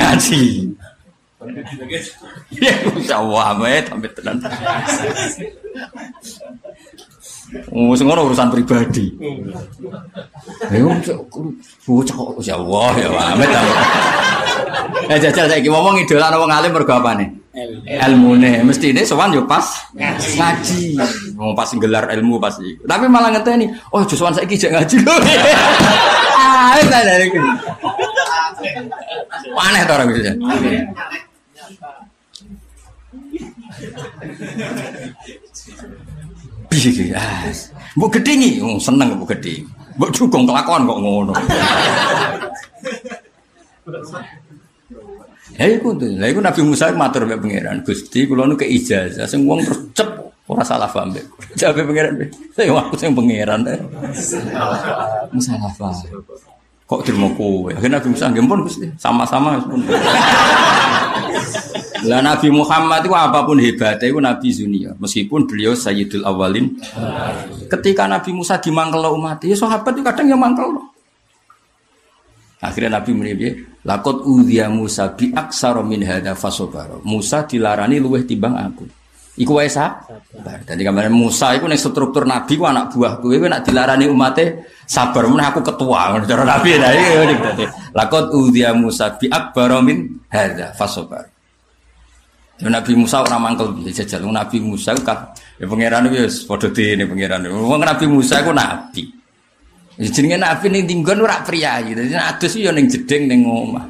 ngaji. 0.00 0.69
Ya, 2.60 3.16
Allah, 3.16 3.56
amet, 3.56 3.88
amet 3.88 4.12
tenan. 4.12 4.36
Oh, 7.72 7.96
sing 7.96 8.06
urusan 8.06 8.52
pribadi. 8.52 9.10
Ayo 10.70 10.92
bocah 11.82 12.14
kok 12.14 12.38
ya 12.44 12.54
Allah 12.60 12.92
ya 13.00 13.08
amet. 13.34 13.48
Eh 15.10 15.18
jajal 15.18 15.50
saiki 15.50 15.66
ngomong 15.66 15.98
idola 16.04 16.30
wong 16.38 16.52
alim 16.52 16.70
mergo 16.70 16.94
apane? 16.94 17.26
Ilmune. 17.88 18.62
Mestine 18.62 19.02
sowan 19.02 19.34
yo 19.34 19.42
pas 19.48 19.66
ngaji. 19.96 20.94
Mau 21.34 21.56
pas 21.56 21.66
gelar 21.74 22.06
ilmu 22.14 22.38
pas 22.38 22.54
iku. 22.62 22.86
Tapi 22.86 23.10
malah 23.10 23.34
ngenteni, 23.34 23.66
oh 23.90 24.04
jo 24.06 24.14
sowan 24.14 24.36
saiki 24.36 24.54
jek 24.54 24.70
ngaji 24.70 24.96
lho. 25.02 25.14
Ah, 26.40 26.78
dari 26.86 27.32
iki. 27.32 27.40
Aneh 29.58 29.82
to 29.88 29.92
ora 29.92 30.04
bisa. 30.06 30.32
Piye 36.70 37.10
ah. 37.18 37.50
Mbok 37.98 38.10
gedhingi, 38.18 38.62
oh, 38.62 38.78
seneng 38.78 39.18
mbok 39.18 39.34
gedhi. 39.34 39.66
Mbok 39.98 40.10
dukung 40.14 40.46
kelakuan 40.46 40.86
kok 40.86 41.00
ngono. 41.02 41.34
Ya 45.58 45.66
iku 45.66 45.92
tuh, 45.98 46.14
lah 46.14 46.30
iku 46.30 46.40
Nabi 46.40 46.60
Musa 46.62 46.94
matur 46.94 47.26
mbek 47.26 47.42
pangeran, 47.42 47.82
Gusti 47.82 48.24
kula 48.24 48.46
nu 48.46 48.54
ke 48.54 48.64
ijazah 48.64 49.26
sing 49.26 49.44
wong 49.44 49.60
terus 49.66 49.82
cep 49.92 50.08
ora 50.46 50.62
salah 50.62 50.86
paham 50.88 51.10
mbek. 51.10 51.26
Jabe 51.58 51.84
pangeran, 51.84 52.30
saya 52.54 52.70
aku 52.70 52.94
sing 52.96 53.12
pangeran. 53.12 53.66
Salah 55.36 55.72
paham. 55.74 56.06
Kok 56.86 57.02
terima 57.02 57.28
kowe? 57.34 57.70
Akhirnya 57.74 57.98
Nabi 57.98 58.08
Musa 58.14 58.30
nggih 58.30 58.46
pun 58.46 58.62
Gusti, 58.62 58.86
sama-sama 58.96 59.58
pun. 59.62 59.82
Lah 62.08 62.20
Nabi 62.24 62.48
Muhammad 62.48 63.04
itu 63.04 63.12
apa 63.12 63.44
pun 63.44 63.60
hebatnya 63.60 64.06
itu 64.08 64.20
Nabi 64.20 64.48
Zunia, 64.52 64.90
meskipun 64.96 65.44
beliau 65.44 65.76
Sayyidul 65.76 66.24
Awalin. 66.24 66.72
Ketika 67.68 68.08
Nabi 68.08 68.30
Musa 68.32 68.56
dimangkel 68.56 69.04
umat, 69.04 69.44
ya 69.44 69.56
sahabat 69.56 69.92
itu 69.96 70.02
kadang 70.04 70.26
yang 70.28 70.40
mangkel. 70.40 70.80
Akhirnya 72.60 73.00
Nabi 73.00 73.10
menibih, 73.16 73.52
lakot 73.88 74.20
udhia 74.28 74.68
Musa 74.68 75.16
bi 75.16 75.32
min 75.88 76.00
hada 76.04 76.36
fasobaro. 76.36 77.00
Musa 77.08 77.48
dilarani 77.48 77.96
luweh 77.96 78.28
timbang 78.28 78.52
aku. 78.52 78.84
Iku 79.40 79.56
wae 79.56 79.72
sabar. 79.72 80.60
Kemarin 80.68 81.16
Musa 81.16 81.56
iku 81.56 81.64
ning 81.64 81.80
struktur 81.80 82.28
nabi 82.28 82.60
ku 82.60 82.68
anak 82.68 82.92
buah 82.92 83.24
kowe 83.24 83.32
nak 83.48 83.64
dilarani 83.64 84.04
umate 84.04 84.68
sabar 84.84 85.24
meneh 85.24 85.48
aku 85.48 85.64
ketua 85.64 86.20
cara 86.28 86.44
nabi 86.44 86.76
nah 86.76 86.92
iki 86.92 87.34
dadi. 87.40 87.64
Lakot 87.96 88.36
udhia 88.36 88.76
Musa 88.76 89.16
bi 89.16 89.32
akbar 89.32 89.80
min 89.80 90.20
hada 90.28 90.76
fasobaro. 90.76 91.29
Ya, 92.60 92.68
Nabi 92.68 92.92
Musa 92.92 93.24
ora 93.24 93.40
mangkel 93.40 93.72
piye 93.72 93.88
jajal 93.88 94.28
Nabi 94.28 94.60
Musa 94.60 94.92
kan 95.00 95.32
ya 95.56 95.64
pangeran 95.64 96.12
wis 96.12 96.44
padha 96.44 96.68
dene 96.68 97.08
pangeran. 97.08 97.48
Wong 97.48 97.80
Nabi 97.80 98.04
Musa 98.04 98.44
iku 98.44 98.52
nabi. 98.52 99.08
Ya, 99.96 100.08
jenenge 100.12 100.36
nabi 100.36 100.68
ning 100.68 100.84
tinggon 100.84 101.24
ora 101.24 101.40
priyayi. 101.40 101.96
Dadi 101.96 102.12
adus 102.12 102.60
yo 102.60 102.68
ning 102.76 102.92
jeding 102.92 103.32
ning 103.32 103.48
omah. 103.48 103.88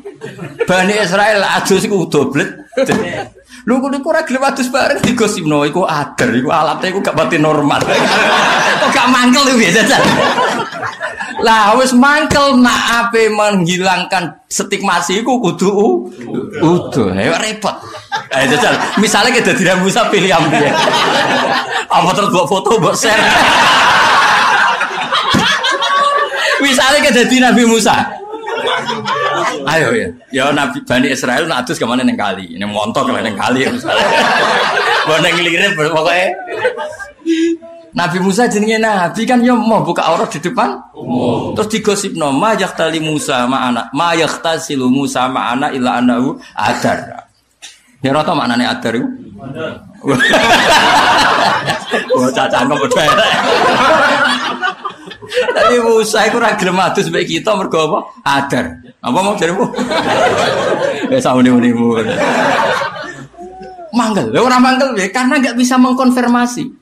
Bani 0.71 0.95
Israel 1.03 1.43
adus 1.43 1.83
iku 1.83 2.07
doblet. 2.07 2.71
Lu 3.67 3.83
kudu 3.83 3.99
ora 4.07 4.23
gelem 4.23 4.47
adus 4.47 4.71
bareng 4.71 5.03
digosipno 5.03 5.67
iku 5.67 5.83
ader, 5.83 6.31
iku 6.31 6.55
alatnya 6.55 6.95
iku 6.95 7.03
gak 7.03 7.19
pati 7.19 7.37
normal. 7.43 7.83
Kok 8.81 8.91
gak 8.95 9.09
mangkel 9.11 9.51
piye 9.59 9.75
jajal. 9.75 10.03
Lah 11.41 11.73
wis 11.81 11.97
mangkel 11.97 12.61
nak 12.61 13.09
ape 13.09 13.33
menghilangkan 13.33 14.45
stigmasi 14.47 15.25
iku 15.25 15.41
kudu 15.41 15.71
utuh. 16.61 17.09
Ayo 17.17 17.33
repot. 17.41 17.73
Eh 18.31 18.47
jajal, 18.47 18.75
misalnya 19.01 19.35
kita 19.35 19.57
tidak 19.57 19.81
bisa 19.83 20.07
pilih 20.13 20.31
ambil. 20.31 20.71
Apa 21.91 22.11
terus 22.15 22.31
buat 22.31 22.47
foto, 22.47 22.79
buat 22.79 22.95
share. 22.95 23.19
misalnya 26.63 27.01
kita 27.03 27.27
jadi 27.27 27.37
Nabi 27.51 27.63
Musa. 27.67 27.97
Ayo 29.67 29.91
ya, 29.97 30.09
ya 30.31 30.45
Nabi 30.53 30.85
Bani 30.85 31.09
Israel 31.11 31.49
nak 31.49 31.67
adus 31.67 31.81
ke 31.81 31.87
mana 31.89 32.05
neng 32.05 32.15
kali, 32.15 32.55
neng 32.55 32.71
montok 32.71 33.09
ke 33.09 33.13
mana 33.17 33.33
neng 33.33 33.39
kali 33.39 33.67
misalnya. 33.67 34.09
Buat 35.09 35.21
neng 35.25 35.37
lirik 35.41 35.75
pokoknya. 35.75 36.29
Nabi 37.91 38.19
Musa 38.23 38.47
jenenge 38.47 38.79
nabi 38.79 39.27
kan 39.27 39.43
ya 39.43 39.55
mau 39.59 39.83
buka 39.83 40.07
aurat 40.07 40.31
di 40.31 40.39
depan. 40.39 40.79
Terus 41.57 41.69
digosip 41.69 42.13
no 42.15 42.31
ma 42.31 42.55
yahtali 42.55 43.03
Musa 43.03 43.43
ma 43.51 43.69
anak 43.69 43.91
ma 43.91 44.15
yahtasilu 44.15 44.87
Musa 44.87 45.27
ma 45.27 45.51
anak 45.55 45.75
illa 45.75 45.99
anahu 45.99 46.39
adar. 46.55 47.27
Ya 48.01 48.17
rata 48.17 48.33
maknane 48.33 48.65
adar 48.65 48.97
iku? 48.97 49.09
Wah, 52.17 52.31
cacang 52.31 52.71
kok 52.71 52.87
Tapi 55.31 55.77
Musa 55.83 56.27
iku 56.27 56.37
ora 56.39 56.57
gelem 56.57 56.81
adus 56.81 57.11
mbek 57.11 57.29
kita 57.29 57.53
mergo 57.59 57.79
apa? 57.91 57.99
Adar. 58.25 58.67
Apa 59.03 59.19
mau 59.21 59.37
jarimu? 59.37 59.67
Ya 61.11 61.19
saune-unimu. 61.19 62.07
Manggel, 63.91 64.31
lha 64.31 64.39
ora 64.39 64.63
manggel 64.63 64.95
ya 64.95 65.11
karena 65.11 65.43
nggak 65.43 65.59
bisa 65.59 65.75
mengkonfirmasi. 65.75 66.80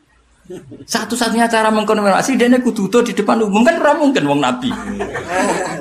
Satu-satunya 0.88 1.44
cara 1.44 1.68
mengkonfirmasi 1.68 2.40
dia 2.40 2.48
kudu 2.56 2.88
di 3.04 3.12
depan 3.12 3.44
umum 3.44 3.60
kan 3.60 3.76
ora 3.76 3.92
mungkin 4.00 4.24
wong 4.24 4.40
nabi. 4.40 4.72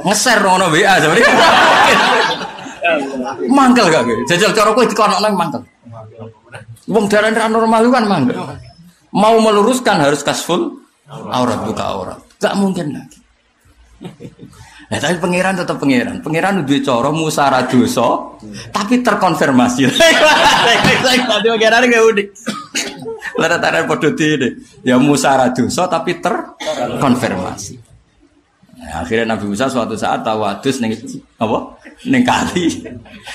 Ngeser 0.03 0.43
ngono 0.43 0.67
WA 0.67 0.99
sebenarnya. 0.99 1.31
Mangkel 3.47 3.87
gak 3.87 4.03
gitu. 4.03 4.21
Jajal 4.35 4.51
cara 4.51 4.75
kowe 4.75 4.83
dikonokno 4.83 5.27
mangkel. 5.31 5.61
Wong 6.91 7.07
darah 7.07 7.47
normal 7.47 7.87
itu 7.87 7.91
kan 7.95 8.05
mangkel. 8.07 8.35
Mau 9.15 9.39
meluruskan 9.39 10.03
harus 10.03 10.19
kasful 10.19 10.83
aurat 11.07 11.63
buka 11.63 11.83
aurat. 11.87 12.19
Gak 12.35 12.59
mungkin 12.59 12.91
lagi. 12.91 13.19
Nah, 14.87 15.03
tapi 15.03 15.19
pangeran 15.19 15.59
tetap 15.59 15.83
pangeran. 15.83 16.23
Pangeran 16.23 16.63
udah 16.63 16.79
coro 16.83 17.11
musara 17.11 17.67
dosa, 17.67 18.39
tapi 18.71 19.03
terkonfirmasi. 19.03 19.83
Tadi 19.87 21.47
pangeran 21.51 21.87
gak. 21.91 22.03
Lada 23.37 23.61
taran 23.61 23.85
podo 23.85 24.09
ini. 24.17 24.57
Ya 24.81 24.97
musara 24.97 25.53
dosa, 25.53 25.85
tapi 25.85 26.17
terkonfirmasi. 26.17 27.85
Nah, 28.77 29.01
akhirnya 29.01 29.33
Nabi 29.33 29.49
Musa 29.49 29.65
suatu 29.65 29.97
saat 29.97 30.21
tahu 30.21 30.45
adus 30.45 30.77
neng 30.77 30.93
apa 31.41 31.57
neng 32.05 32.21
kali. 32.21 32.85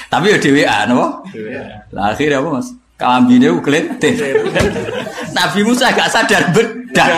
tapi 0.06 0.30
ya 0.30 0.38
dewi 0.38 0.62
apa? 0.62 1.26
Lah 1.90 2.14
akhirnya 2.14 2.38
apa 2.38 2.62
mas? 2.62 2.70
Kalambine 2.94 3.50
uklentir. 3.50 4.14
Nabi 5.38 5.60
Musa 5.66 5.90
gak 5.90 6.10
sadar 6.10 6.54
bedak. 6.54 7.10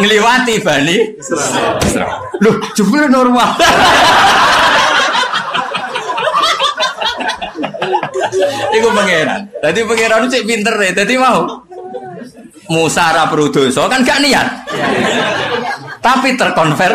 Ngliwati 0.00 0.64
Bani 0.64 0.96
Loh, 2.40 2.56
jebule 2.72 3.04
normal. 3.04 3.52
Iku 8.70 8.88
pangeran. 8.94 9.40
Dadi 9.58 9.80
pangeran 9.86 10.30
cek 10.30 10.44
pinter 10.46 10.74
deh. 10.78 10.90
Dadi 10.94 11.14
mau 11.18 11.66
Musa 12.70 13.10
ra 13.10 13.26
dosa 13.26 13.90
kan 13.90 14.06
gak 14.06 14.22
niat. 14.22 14.46
Tapi 15.98 16.38
terkonver. 16.38 16.92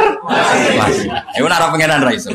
Iku 1.35 1.45
nek 1.45 1.71
pangeran 1.75 1.99
ra 1.99 2.11
iso. 2.15 2.31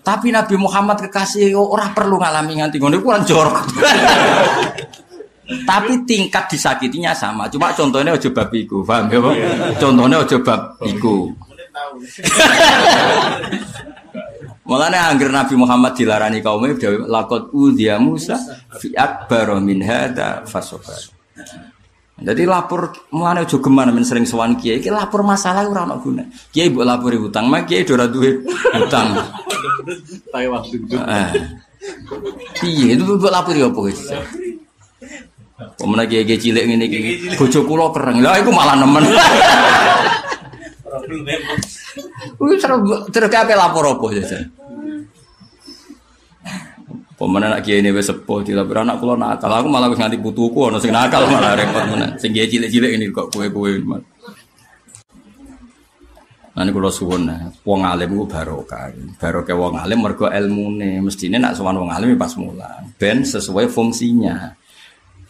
Tapi 0.00 0.28
Nabi 0.32 0.56
Muhammad 0.60 1.00
kekasih 1.08 1.56
orang 1.56 1.96
perlu 1.96 2.20
ngalami 2.20 2.60
nganti 2.60 2.76
ngono 2.80 3.00
kurang 3.00 3.24
jorok. 3.24 3.64
Tapi 5.50 6.06
tingkat 6.06 6.46
disakitinya 6.46 7.10
sama. 7.10 7.50
Cuma 7.50 7.74
contohnya 7.74 8.14
ojo 8.14 8.30
bab 8.30 8.54
iku, 8.54 8.86
paham 8.86 9.10
ya? 9.10 9.18
Contohnya 9.82 10.22
ojo 10.22 10.36
bab 10.46 10.78
iku. 10.86 11.34
Mulanya 14.80 15.12
angger 15.12 15.28
Nabi 15.28 15.60
Muhammad 15.60 15.92
dilarani 15.92 16.40
kaumnya 16.40 16.72
lakot 17.04 17.52
udhiya 17.52 18.00
Musa 18.00 18.40
fi 18.80 18.88
akbar 18.96 19.60
min 19.60 19.84
hada 19.84 20.48
fasobar. 20.48 20.96
Jadi 22.16 22.48
lapor 22.48 22.88
mulane 23.12 23.44
aja 23.44 23.60
geman 23.60 23.92
men 23.92 24.08
sering 24.08 24.24
sowan 24.24 24.56
kiai, 24.56 24.80
iki 24.80 24.88
lapor 24.88 25.20
masalah 25.20 25.68
ora 25.68 25.84
ono 25.84 26.00
guna. 26.00 26.24
Kiai 26.48 26.72
mbok 26.72 26.88
lapori 26.88 27.20
hutang, 27.20 27.52
mak 27.52 27.68
kiai 27.68 27.84
ora 27.92 28.08
duwe 28.08 28.40
hutang. 28.72 29.20
Pakai 30.32 30.48
waktu 30.48 30.80
itu. 30.80 30.96
Piye 32.64 32.96
itu 32.96 33.04
mbok 33.04 33.28
lapori 33.28 33.60
apa 33.60 33.80
wis? 33.84 34.00
Pemenang 35.76 36.08
kiai 36.08 36.40
cilik 36.40 36.64
ngene 36.64 36.88
iki, 36.88 37.36
bojo 37.36 37.68
kula 37.68 37.92
kereng. 37.92 38.24
Lah 38.24 38.40
iku 38.40 38.48
malah 38.48 38.80
nemen. 38.80 39.04
Wis 42.40 42.64
terus 42.64 42.80
terus 43.12 43.28
kabeh 43.28 43.56
lapor 43.60 43.84
apa 43.84 44.08
jajan? 44.16 44.56
Pemenang 47.20 47.52
nak 47.52 47.60
kiai 47.60 47.84
ini 47.84 47.92
sepuh, 47.92 48.40
tidak 48.40 48.72
anak 48.72 48.96
kulo 48.96 49.12
nakal. 49.12 49.52
Aku 49.52 49.68
malah 49.68 49.92
nganti 49.92 50.16
putuku, 50.16 50.72
sing 50.80 50.88
nakal 50.88 51.28
malah 51.28 51.52
repot 51.52 51.84
mana. 51.92 52.16
Sing 52.16 52.32
kiai 52.32 52.48
cilik-cilik 52.48 52.96
ini 52.96 53.12
kok 53.12 53.28
kue-kue. 53.28 53.76
Nah 56.56 56.64
ini 56.64 56.72
kulo 56.72 56.88
suwun, 56.88 57.28
wong 57.60 57.80
alim 57.84 58.16
ku 58.16 58.24
barokah. 58.24 58.88
Barokah 59.20 59.52
wong 59.52 59.76
alim 59.76 60.00
mergo 60.00 60.32
ilmune. 60.32 61.04
Mestine 61.04 61.36
nak 61.36 61.60
sowan 61.60 61.76
wong 61.76 61.92
alim 61.92 62.16
ya 62.16 62.16
pas 62.16 62.32
mulan. 62.40 62.88
Ben 62.96 63.20
sesuai 63.20 63.68
fungsinya. 63.68 64.56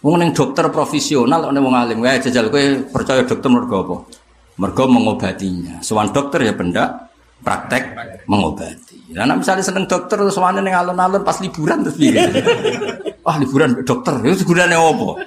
Wong 0.06 0.22
neng 0.22 0.30
dokter 0.30 0.70
profesional 0.70 1.50
nek 1.50 1.58
wong 1.58 1.74
alim, 1.74 2.06
wae 2.06 2.22
jajal 2.22 2.54
kowe 2.54 2.86
percaya 2.86 3.26
dokter 3.26 3.50
mergo 3.50 3.76
apa? 3.82 3.96
Mergo 4.62 4.86
mengobatinya. 4.86 5.82
Sowan 5.82 6.14
dokter 6.14 6.46
ya 6.46 6.54
benda 6.54 7.09
praktek 7.40 7.82
mengobati. 8.28 9.16
Nah, 9.16 9.24
nah 9.26 9.36
misalnya 9.36 9.64
seneng 9.64 9.88
dokter 9.88 10.20
terus 10.20 10.38
mana 10.38 10.62
nih 10.62 10.74
alun-alun 10.76 11.24
pas 11.24 11.40
liburan 11.42 11.82
terus 11.82 11.96
piye? 11.98 12.20
Wah, 13.24 13.36
liburan 13.42 13.82
dokter, 13.82 14.14
itu 14.22 14.44
gunane 14.46 14.76
opo? 14.76 15.18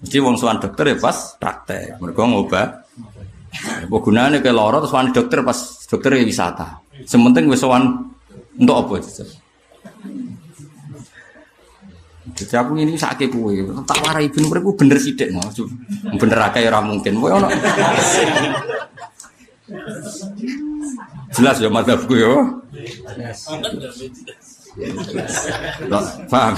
Mesti 0.00 0.16
wong 0.20 0.36
sowan 0.36 0.58
dokter 0.60 0.84
ya 0.92 0.96
pas 0.96 1.36
praktek. 1.36 2.00
Mergo 2.00 2.22
ngobat. 2.24 2.68
Apa 3.86 3.96
gunane 4.00 4.38
ke 4.40 4.50
loro 4.54 4.80
terus 4.80 4.94
wani 4.94 5.10
dokter 5.12 5.44
pas 5.44 5.58
dokter 5.88 6.20
ya 6.20 6.24
wisata. 6.24 6.80
Sementing 7.04 7.48
wis 7.48 7.60
sowan 7.60 8.12
untuk 8.56 8.76
apa? 8.76 8.92
Jadi 12.30 12.54
aku 12.56 12.72
ini 12.78 12.96
sakit 12.96 13.28
kue, 13.36 13.68
tak 13.84 14.00
warai 14.06 14.30
ibnu 14.30 14.48
mereka 14.48 14.72
bener 14.72 14.96
sih 14.96 15.12
dek, 15.12 15.28
bener 16.16 16.38
akeh 16.48 16.62
ora 16.72 16.80
mungkin. 16.80 17.20
Kowe 17.20 17.36
ono. 17.36 17.48
Jelas 21.34 21.56
ya 21.62 21.68
madzhabku 21.70 22.14
ya. 22.18 22.34
Paham? 26.30 26.54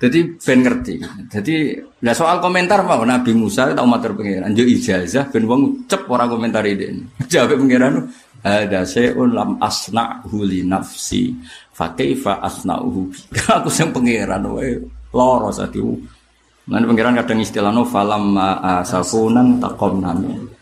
Jadi 0.00 0.18
ben 0.40 0.58
ngerti. 0.64 0.94
Jadi 1.28 1.76
nah 2.00 2.16
soal 2.16 2.40
komentar 2.40 2.80
mau 2.80 3.04
Nabi 3.04 3.36
Musa 3.36 3.68
tahu 3.76 3.84
matur 3.84 4.16
pengiran. 4.16 4.56
Jo 4.56 4.64
ijazah 4.64 5.28
ben 5.28 5.44
wong 5.44 5.84
cep 5.84 6.08
ora 6.08 6.24
komentar 6.24 6.64
ini. 6.64 7.04
Jawab 7.32 7.60
pengiran 7.60 8.08
ada 8.40 8.88
seun 8.88 9.36
lam 9.36 9.60
asna 9.60 10.24
huli 10.24 10.64
nafsi 10.64 11.36
fa 11.76 11.92
kaifa 11.92 12.40
asna'uhu 12.40 13.12
aku 13.60 13.68
sing 13.68 13.92
pengiran 13.92 14.40
wae 14.48 14.80
loro 15.12 15.52
satu. 15.52 16.00
Nanti 16.72 16.84
pengiran 16.88 17.20
kadang 17.20 17.44
istilahnya 17.44 17.84
falam 17.84 18.40
asafunan 18.80 19.60
takom 19.60 20.00
namin. 20.00 20.59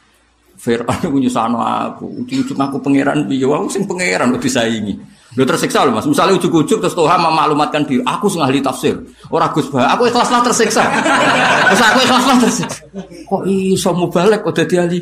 Fir'aun 0.58 1.14
ku 1.14 1.18
nyusano 1.22 1.62
aku, 1.62 2.26
ujug-ujug 2.26 2.58
aku 2.58 2.82
pangeran 2.82 3.30
piye 3.30 3.46
aku 3.46 3.70
sing 3.70 3.86
pangeran 3.86 4.34
kok 4.34 4.42
disaingi. 4.42 4.98
Lho 5.38 5.46
tersiksa 5.46 5.86
lho 5.86 5.94
Mas. 5.94 6.02
Misalnya 6.02 6.34
ujug-ujug 6.34 6.82
terus 6.82 6.98
Tuhan 6.98 7.22
memaklumatkan 7.22 7.86
diri, 7.86 8.02
aku 8.02 8.26
sing 8.26 8.42
ahli 8.42 8.58
tafsir. 8.58 8.98
Ora 9.30 9.54
Gus 9.54 9.70
Bah, 9.70 9.94
aku 9.94 10.10
ikhlas 10.10 10.34
lah 10.34 10.42
tersiksa. 10.42 10.82
Terus 11.70 11.82
aku 11.84 11.98
ikhlas 12.02 12.24
lah 12.26 12.36
tersiksa. 12.42 12.80
Kok 13.22 13.42
iso 13.46 13.94
mubalek 13.94 14.42
kok 14.42 14.58
dadi 14.58 14.74
ahli? 14.82 14.98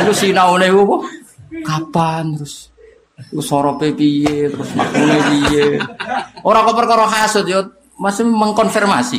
Terus 0.00 0.16
sinaune 0.16 0.72
apa? 0.72 0.96
Kapan 1.68 2.40
terus? 2.40 2.72
Terus 3.18 3.44
sorope 3.44 3.92
piye, 3.92 4.48
terus 4.48 4.70
makmune 4.72 5.18
piye. 5.28 5.76
Ora 6.40 6.64
kok 6.64 6.76
perkara 6.78 7.04
hasud 7.04 7.44
yo 7.44 7.68
masih 7.98 8.24
mengkonfirmasi. 8.24 9.18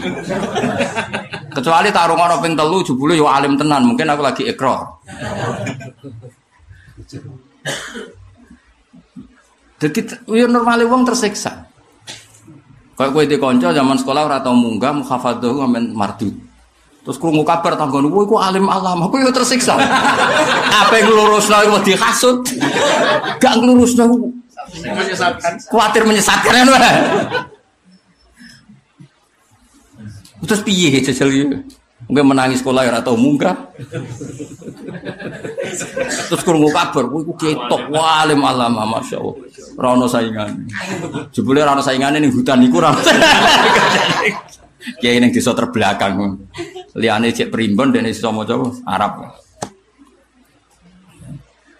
Kecuali 1.60 1.92
tarung 1.92 2.24
orang 2.24 2.40
ping 2.40 2.56
telu 2.56 2.80
jebule 2.80 3.20
yo 3.20 3.28
alim 3.28 3.60
tenan, 3.60 3.84
mungkin 3.84 4.08
aku 4.08 4.24
lagi 4.24 4.44
ekor. 4.48 5.04
Jadi 9.84 10.00
yo 10.32 10.48
normal 10.48 10.88
wong 10.88 11.04
tersiksa. 11.04 11.68
Kayak 12.96 13.12
kowe 13.12 13.24
dikonco 13.28 13.68
zaman 13.76 13.96
sekolah 14.00 14.22
ora 14.24 14.40
tau 14.40 14.56
munggah 14.56 14.92
muhafadzah 15.04 15.52
ngamen 15.52 15.92
mardut. 15.96 16.36
Terus 17.04 17.16
krungu 17.16 17.44
kabar 17.48 17.76
tanggon, 17.76 18.08
"Woi, 18.12 18.28
ku 18.28 18.40
alim 18.40 18.68
alam." 18.68 19.08
Aku 19.08 19.20
yo 19.20 19.32
tersiksa. 19.32 19.76
Apa 20.84 20.96
yang 21.00 21.12
lurusno 21.12 21.60
iku 21.64 21.80
dihasut. 21.84 22.40
Gak 23.40 23.54
nglurusno. 23.60 24.04
Menyesatkan. 24.80 25.60
Kuatir 25.68 26.04
menyesatkan 26.08 26.56
kan. 26.56 26.68
Terus 30.46 30.62
piye 30.64 31.00
jajal 31.04 31.30
iki? 31.32 31.46
Mungkin 32.08 32.32
menangis 32.32 32.64
sekolah 32.64 32.88
ya 32.88 32.96
atau 33.04 33.20
munggah. 33.20 33.76
Terus 36.32 36.42
kurung 36.48 36.72
kabar, 36.72 37.06
kowe 37.12 37.20
iku 37.20 37.34
ketok 37.36 37.92
walim 37.92 38.40
alama 38.48 38.88
masyaallah. 38.88 39.36
Ora 39.76 39.88
ono 40.00 40.08
saingan. 40.08 40.64
Jebule 41.36 41.60
ora 41.60 41.76
ono 41.76 41.84
saingan 41.84 42.16
ning 42.16 42.32
hutan 42.32 42.64
iku 42.64 42.80
ora. 42.80 42.96
Kiai 45.04 45.20
ning 45.20 45.36
desa 45.36 45.52
terbelakang. 45.52 46.40
Liane 46.96 47.36
cek 47.36 47.52
dan 47.52 48.08
iso 48.08 48.32
maca 48.32 48.56
Arab. 48.88 49.36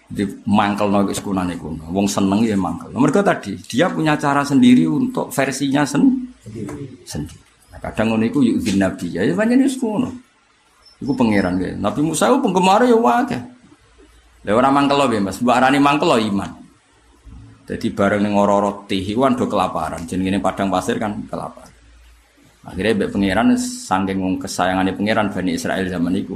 Di 0.10 0.26
mangkel 0.46 0.90
nongis 0.90 1.22
sekunan 1.22 1.54
itu, 1.54 1.70
wong 1.70 2.10
seneng 2.10 2.42
ya 2.42 2.58
mangkel. 2.58 2.90
Mereka 2.92 3.22
tadi 3.22 3.56
dia 3.70 3.94
punya 3.94 4.18
cara 4.18 4.42
sendiri 4.42 4.90
untuk 4.90 5.30
versinya 5.30 5.86
sen 5.86 6.34
sendiri. 7.06 7.49
Kadang 7.78 8.18
ngono 8.18 8.26
iku 8.26 8.42
yuk 8.42 8.66
nabi 8.76 9.14
ya, 9.14 9.22
ya 9.22 9.32
banyak 9.38 9.62
nih 9.62 9.70
ngono. 9.78 10.10
Iku 11.00 11.12
pangeran 11.16 11.62
ya. 11.62 11.78
Nabi 11.78 12.02
Musa 12.04 12.28
itu 12.28 12.42
penggemar 12.42 12.84
ya 12.84 12.98
wae. 12.98 13.38
Lha 14.44 14.52
ora 14.56 14.72
mangkel 14.72 14.98
lho 15.00 15.20
Mas, 15.20 15.40
mbok 15.40 15.56
arani 15.56 15.80
mangkel 15.80 16.12
iman. 16.32 16.52
Jadi 17.70 17.94
bareng 17.94 18.26
ning 18.26 18.34
ora-ora 18.34 18.84
tihiwan 18.90 19.38
do 19.38 19.46
kelaparan. 19.46 20.02
Jenenge 20.10 20.42
padang 20.42 20.74
pasir 20.74 20.98
kan 20.98 21.22
kelaparan. 21.30 21.70
Akhirnya 22.66 23.06
Mbak 23.06 23.10
Pangeran 23.14 23.48
saking 23.56 24.20
kesayangannya 24.42 24.94
Pangeran 24.98 25.28
Bani 25.32 25.54
Israel 25.54 25.86
zaman 25.88 26.14
itu 26.18 26.36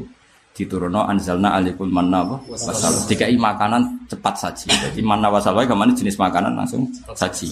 diturunno 0.53 1.09
anzalna 1.09 1.57
alikul 1.57 1.89
manna 1.89 2.21
apa 2.21 2.37
wasal. 2.53 2.93
Dikai 3.09 3.33
makanan 3.33 4.05
cepat 4.07 4.35
saji. 4.37 4.69
Jadi 4.69 5.01
manna 5.01 5.33
wasal 5.33 5.57
wae 5.57 5.65
ke 5.65 5.73
mana 5.73 5.91
jenis 5.97 6.15
makanan 6.15 6.53
langsung 6.53 6.85
saji. 7.17 7.49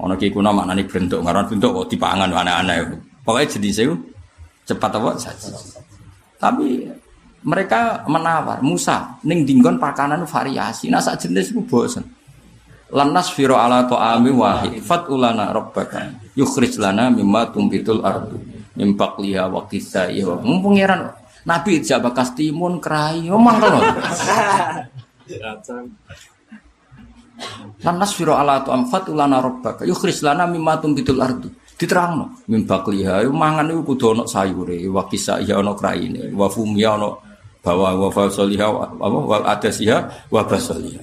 Ono 0.00 0.14
ki 0.16 0.32
kuna 0.32 0.54
maknane 0.54 0.88
bentuk 0.88 1.20
ngaran 1.20 1.50
bentuk 1.50 1.70
kok 1.72 1.88
dipangan 1.92 2.32
aneh-aneh. 2.32 2.96
Pokoknya 3.22 3.46
jenis 3.52 3.76
itu 3.84 3.94
cepat 4.64 4.98
apa 4.98 5.10
saji. 5.20 5.50
Tapi 6.40 6.88
mereka 7.42 8.06
menawar 8.06 8.62
Musa 8.62 9.18
ning 9.26 9.44
dinggon 9.44 9.76
pakanan 9.76 10.24
variasi. 10.24 10.88
Nah 10.88 11.02
sak 11.02 11.28
jenis 11.28 11.52
itu 11.52 11.62
bosen. 11.62 12.02
Lanas 12.92 13.32
firo 13.32 13.56
ala 13.56 13.88
to'ami 13.88 14.30
wahid 14.32 14.80
fat 14.84 15.08
ulana 15.08 15.48
rabbaka 15.48 16.12
yukhrij 16.36 16.76
lana 16.76 17.08
mimma 17.08 17.48
tumbitul 17.48 18.04
ardu 18.04 18.36
mim 18.76 18.96
liha 18.96 19.48
wa 19.48 19.68
kisai 19.68 20.24
wa 20.24 20.36
pangeran 20.40 21.12
nabi 21.44 21.84
jak 21.84 22.00
bakas 22.00 22.32
timun 22.32 22.80
kerai 22.80 23.28
omong 23.28 23.60
Lanas 27.82 28.14
firo 28.14 28.38
ala 28.38 28.62
to'am 28.62 28.86
fat 28.86 29.10
ulana 29.10 29.42
rabbaka 29.42 29.82
yukhrij 29.82 30.22
lana 30.22 30.46
mimma 30.46 30.78
tumbitul 30.78 31.18
ardu. 31.18 31.50
Diterangno. 31.78 32.46
Mim 32.46 32.62
liha 32.62 33.26
mangan 33.26 33.66
iku 33.74 33.82
kudu 33.94 34.14
ana 34.14 34.24
sayure 34.28 34.78
wa 34.86 35.02
kisai 35.10 35.50
ana 35.50 35.74
kraine 35.74 36.30
wa 36.30 36.46
fumya 36.46 36.94
ana 36.94 37.10
bawa 37.58 37.98
wa 37.98 38.06
fasoliha 38.06 38.66
wa 38.70 38.86
wal 39.02 39.42
adasiha 39.42 40.30
wa 40.30 40.46
basoliha 40.46 41.02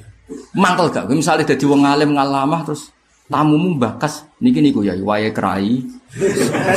Mantel 0.55 0.87
gak? 0.93 1.09
Misalnya 1.09 1.51
jadi 1.51 1.65
wong 1.65 1.83
alim 1.83 2.15
ngalamah 2.15 2.63
terus 2.63 2.93
tamumu 3.27 3.75
bakas. 3.75 4.23
Niki 4.39 4.63
niku 4.63 4.85
ya 4.85 4.95
wae 5.03 5.29
kerai 5.35 5.83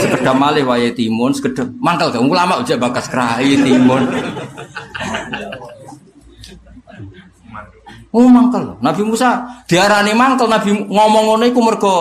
sekedar 0.02 0.34
malih 0.36 0.66
wae 0.66 0.90
timun 0.92 1.30
sekedar 1.30 1.70
mangkel 1.78 2.10
gak? 2.10 2.22
Ulama 2.26 2.58
aja 2.58 2.74
bakas 2.74 3.06
kerai 3.06 3.54
timun 3.60 4.02
Oh 8.12 8.28
mangkel. 8.28 8.76
Nabi 8.84 9.02
Musa 9.08 9.44
diarani 9.64 10.12
mangkel 10.12 10.48
Nabi 10.48 10.68
ngomong 10.84 11.24
ngono 11.32 11.44
iku 11.48 11.60
mergo 11.64 11.96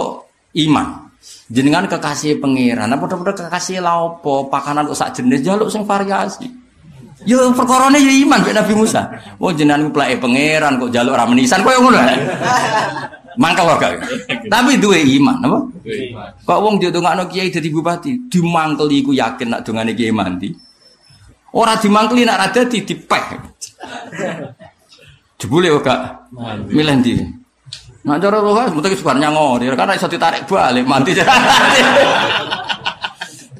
iman. 0.60 1.08
Jenengan 1.52 1.86
kekasih 1.88 2.40
pangeran, 2.40 2.88
apa 2.88 3.06
padha 3.12 3.46
kekasih 3.46 3.84
laopo, 3.84 4.48
pakanan 4.48 4.88
kok 4.88 4.96
sak 4.96 5.20
jenis 5.20 5.44
jaluk 5.44 5.68
sing 5.68 5.84
variasi. 5.84 6.48
Yo 7.28 7.52
perkorone 7.54 8.02
yo 8.02 8.12
iman 8.26 8.42
mek 8.42 8.56
Nabi 8.56 8.74
Musa. 8.74 9.12
Oh 9.38 9.52
jenengan 9.52 9.92
plake 9.92 10.18
pangeran 10.18 10.80
kok 10.80 10.92
jaluk 10.92 11.16
ra 11.16 11.28
menisan 11.28 11.62
koyo 11.64 11.84
ngono. 11.84 12.00
Mangkel 13.40 13.64
kok. 13.68 13.94
Tapi 14.52 14.80
duwe 14.80 15.00
iman, 15.20 15.40
apa? 15.44 15.60
Kok 16.44 16.60
wong 16.60 16.80
diundangno 16.80 17.28
kiai 17.32 17.48
dadi 17.48 17.72
bupati, 17.72 18.28
dimangkeli 18.28 19.04
iku 19.04 19.12
yakin 19.16 19.48
nak 19.52 19.62
dongane 19.64 19.96
kiai 19.96 20.12
mandi. 20.12 20.52
Ora 21.56 21.76
dimangkeli 21.80 22.28
nak 22.28 22.40
ra 22.40 22.48
dadi 22.52 22.84
dipeh. 22.84 23.24
Jebule 25.42 25.74
kok 25.74 25.82
gak 25.82 26.02
milih 26.70 27.02
ndi. 27.02 27.18
Nak 28.06 28.18
cara 28.22 28.38
roh 28.38 28.54
mesti 28.54 28.98
sebar 28.98 29.18
nyangor, 29.18 29.62
karena 29.74 29.98
iso 29.98 30.06
ditarik 30.06 30.46
balik 30.46 30.86
mandi. 30.86 31.18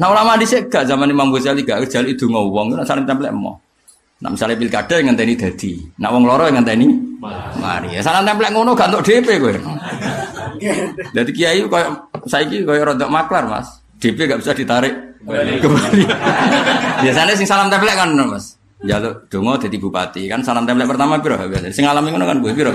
Nah 0.02 0.10
ulama 0.10 0.34
di 0.34 0.50
gak 0.50 0.90
zaman 0.90 1.14
Imam 1.14 1.30
Ghazali 1.30 1.62
gak 1.62 1.86
Ghazali 1.86 2.18
itu 2.18 2.26
ngomong, 2.26 2.74
nak 2.74 2.90
saling 2.90 3.06
tempel 3.06 3.30
emo. 3.30 3.62
Nah 4.18 4.34
misalnya 4.34 4.58
pilkada 4.58 4.98
yang 4.98 5.14
ngenteni 5.14 5.38
dadi, 5.38 5.78
nak 6.02 6.10
wong 6.10 6.26
loro 6.26 6.50
yang 6.50 6.58
ngenteni 6.58 6.90
mari. 7.62 7.94
Ya 7.94 8.02
saling 8.02 8.26
tempel 8.26 8.50
ngono 8.50 8.74
gak 8.74 8.90
untuk 8.90 9.06
DP 9.06 9.38
kowe. 9.38 9.54
Jadi 11.18 11.30
kiai 11.38 11.62
koyo 11.70 12.10
saiki 12.26 12.66
koyo 12.66 12.82
rodok 12.82 13.14
maklar 13.14 13.46
Mas. 13.46 13.78
DP 14.02 14.26
gak 14.26 14.42
bisa 14.42 14.58
ditarik 14.58 15.22
kembali. 15.22 16.02
Biasanya 17.06 17.38
sing 17.38 17.46
salam 17.46 17.70
tempel 17.70 17.94
kan 17.94 18.10
Mas. 18.18 18.58
Jaluk 18.82 19.30
dongo 19.30 19.62
jadi 19.62 19.78
bupati 19.78 20.26
kan 20.26 20.42
salam 20.42 20.66
template 20.66 20.90
pertama 20.90 21.22
piro 21.22 21.38
biasa. 21.38 21.70
Sing 21.70 21.86
alami 21.86 22.10
ngono 22.10 22.26
kan 22.26 22.42
gue 22.42 22.50
piro. 22.50 22.74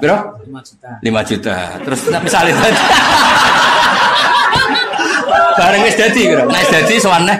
Piro? 0.00 0.16
5 0.48 0.48
juta. 0.64 0.88
5 1.04 1.28
juta. 1.28 1.56
Terus 1.84 2.00
misalnya 2.24 2.54
Bareng 5.54 5.82
wis 5.84 5.96
dadi 6.00 6.20
kira. 6.24 6.48
Nek 6.48 6.64
dadi 6.72 6.94
sowane 6.96 7.36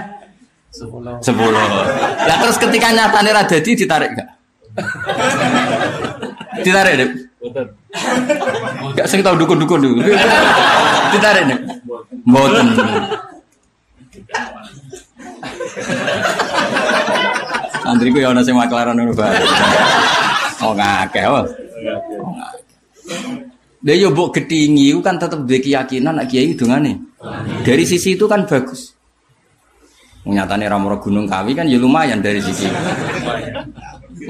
10. 0.76 1.24
10. 1.24 2.28
Lah 2.28 2.36
terus 2.36 2.56
ketika 2.60 2.92
nyatane 2.92 3.30
ra 3.32 3.42
dadi 3.48 3.70
ditarik 3.72 4.10
gak? 4.12 4.28
ditarik. 6.60 6.92
Mboten. 7.40 7.66
Gak 8.92 9.06
sing 9.08 9.24
tau 9.24 9.36
dukun-dukun 9.40 9.80
dulu. 9.80 10.00
ditarik, 11.12 11.42
Dek. 11.48 11.60
Mboten. 12.28 12.66
Santriku 17.84 18.16
ya 18.16 18.32
ana 18.32 18.40
sing 18.40 18.56
maklaran 18.56 18.96
ngono 18.96 19.12
bae. 19.12 19.36
Oh 20.64 20.72
ngakeh, 20.72 21.24
oh. 21.28 21.44
Dia 23.84 24.00
yo 24.00 24.08
mbok 24.16 24.32
getingi 24.40 24.96
kan 25.04 25.20
tetep 25.20 25.44
duwe 25.44 25.60
keyakinan 25.60 26.16
nek 26.16 26.32
kiai 26.32 26.56
dongane. 26.56 26.96
Dari 27.60 27.84
sisi 27.84 28.16
itu 28.16 28.24
kan 28.24 28.48
bagus. 28.48 28.96
Nyatane 30.24 30.64
Ramoro 30.64 30.96
Gunung 30.96 31.28
Kawi 31.28 31.52
kan 31.52 31.68
ya 31.68 31.76
lumayan 31.76 32.24
dari 32.24 32.40
sisi. 32.40 32.64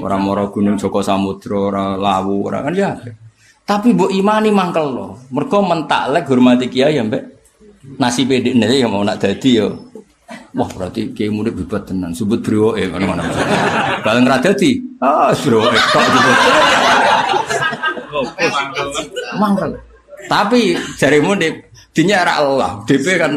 Orang 0.03 0.27
moro 0.27 0.51
Gunung 0.51 0.75
Joko 0.75 0.99
Samudro, 0.99 1.71
orang 1.71 1.95
Lawu, 1.95 2.51
orang 2.51 2.67
kan 2.67 2.73
ya. 2.75 2.91
Tapi 3.63 3.95
bu 3.95 4.11
imani 4.11 4.51
mangkel 4.51 4.91
loh. 4.91 5.23
Mereka 5.31 5.57
mentaklek 5.63 6.27
hormati 6.27 6.67
kiai 6.67 6.99
ya 6.99 7.07
mbak. 7.07 7.23
Nasi 7.95 8.27
pede 8.27 8.51
nih 8.51 8.83
yang 8.83 8.91
mau 8.91 9.07
nak 9.07 9.23
dadi 9.23 9.55
yo. 9.55 9.94
Wah 10.55 10.69
berarti 10.71 11.11
kiai 11.11 11.29
murid 11.29 11.53
bibat 11.53 11.91
tenan. 11.91 12.15
Sebut 12.15 12.39
bro 12.41 12.73
eh 12.79 12.87
mana 12.89 13.05
mana. 13.05 13.23
Kalau 14.05 14.19
nggak 14.23 14.41
dadi, 14.41 14.79
ah 15.03 15.35
bro 15.35 15.61
eh 15.67 15.83
kok 15.83 16.05
Mangkel. 19.35 19.71
Tapi 20.25 20.73
jari 20.97 21.19
mudik 21.21 21.69
dinya 21.91 22.25
Allah, 22.25 22.81
DP 22.87 23.05
kan. 23.19 23.31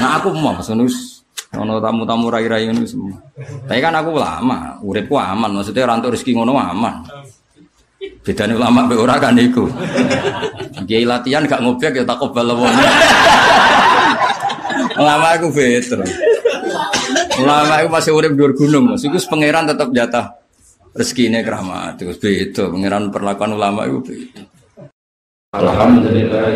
nah 0.00 0.16
aku 0.16 0.32
mau 0.32 0.56
senus 0.64 1.20
ono 1.52 1.76
tamu-tamu 1.80 2.32
rai-rai 2.32 2.68
ini 2.68 2.88
semua. 2.88 3.16
Tapi 3.68 3.80
kan 3.80 3.92
aku 3.92 4.16
lama, 4.16 4.80
uripku 4.80 5.20
aman, 5.20 5.52
maksudnya 5.52 5.84
rantuk 5.84 6.16
rezeki 6.16 6.32
ngono 6.36 6.56
aman. 6.56 7.04
Bedane 8.24 8.58
ulama 8.58 8.86
mbek 8.86 8.98
ora 8.98 9.16
kan 9.22 9.38
iku. 9.38 9.70
Kiai 10.86 11.06
latihan 11.06 11.46
gak 11.46 11.62
ngobek 11.62 12.02
ya 12.02 12.04
takut 12.06 12.34
wong. 12.34 12.74
Ulama 14.96 15.26
aku 15.36 15.52
better. 15.52 16.00
Ulama 17.36 17.72
aku 17.84 17.88
masih 17.92 18.12
urip 18.16 18.32
dhuwur 18.32 18.56
gunung, 18.56 18.96
Mas. 18.96 19.04
Iku 19.04 19.20
pangeran 19.28 19.68
tetap 19.68 19.92
jatah 19.92 20.40
rezekine 20.96 21.44
keramat. 21.44 22.00
Terus 22.00 22.16
beda 22.16 22.72
pangeran 22.72 23.12
perlakuan 23.12 23.52
ulama 23.54 23.84
itu 23.84 24.00
beda. 24.00 24.42
Alhamdulillah 25.56 26.52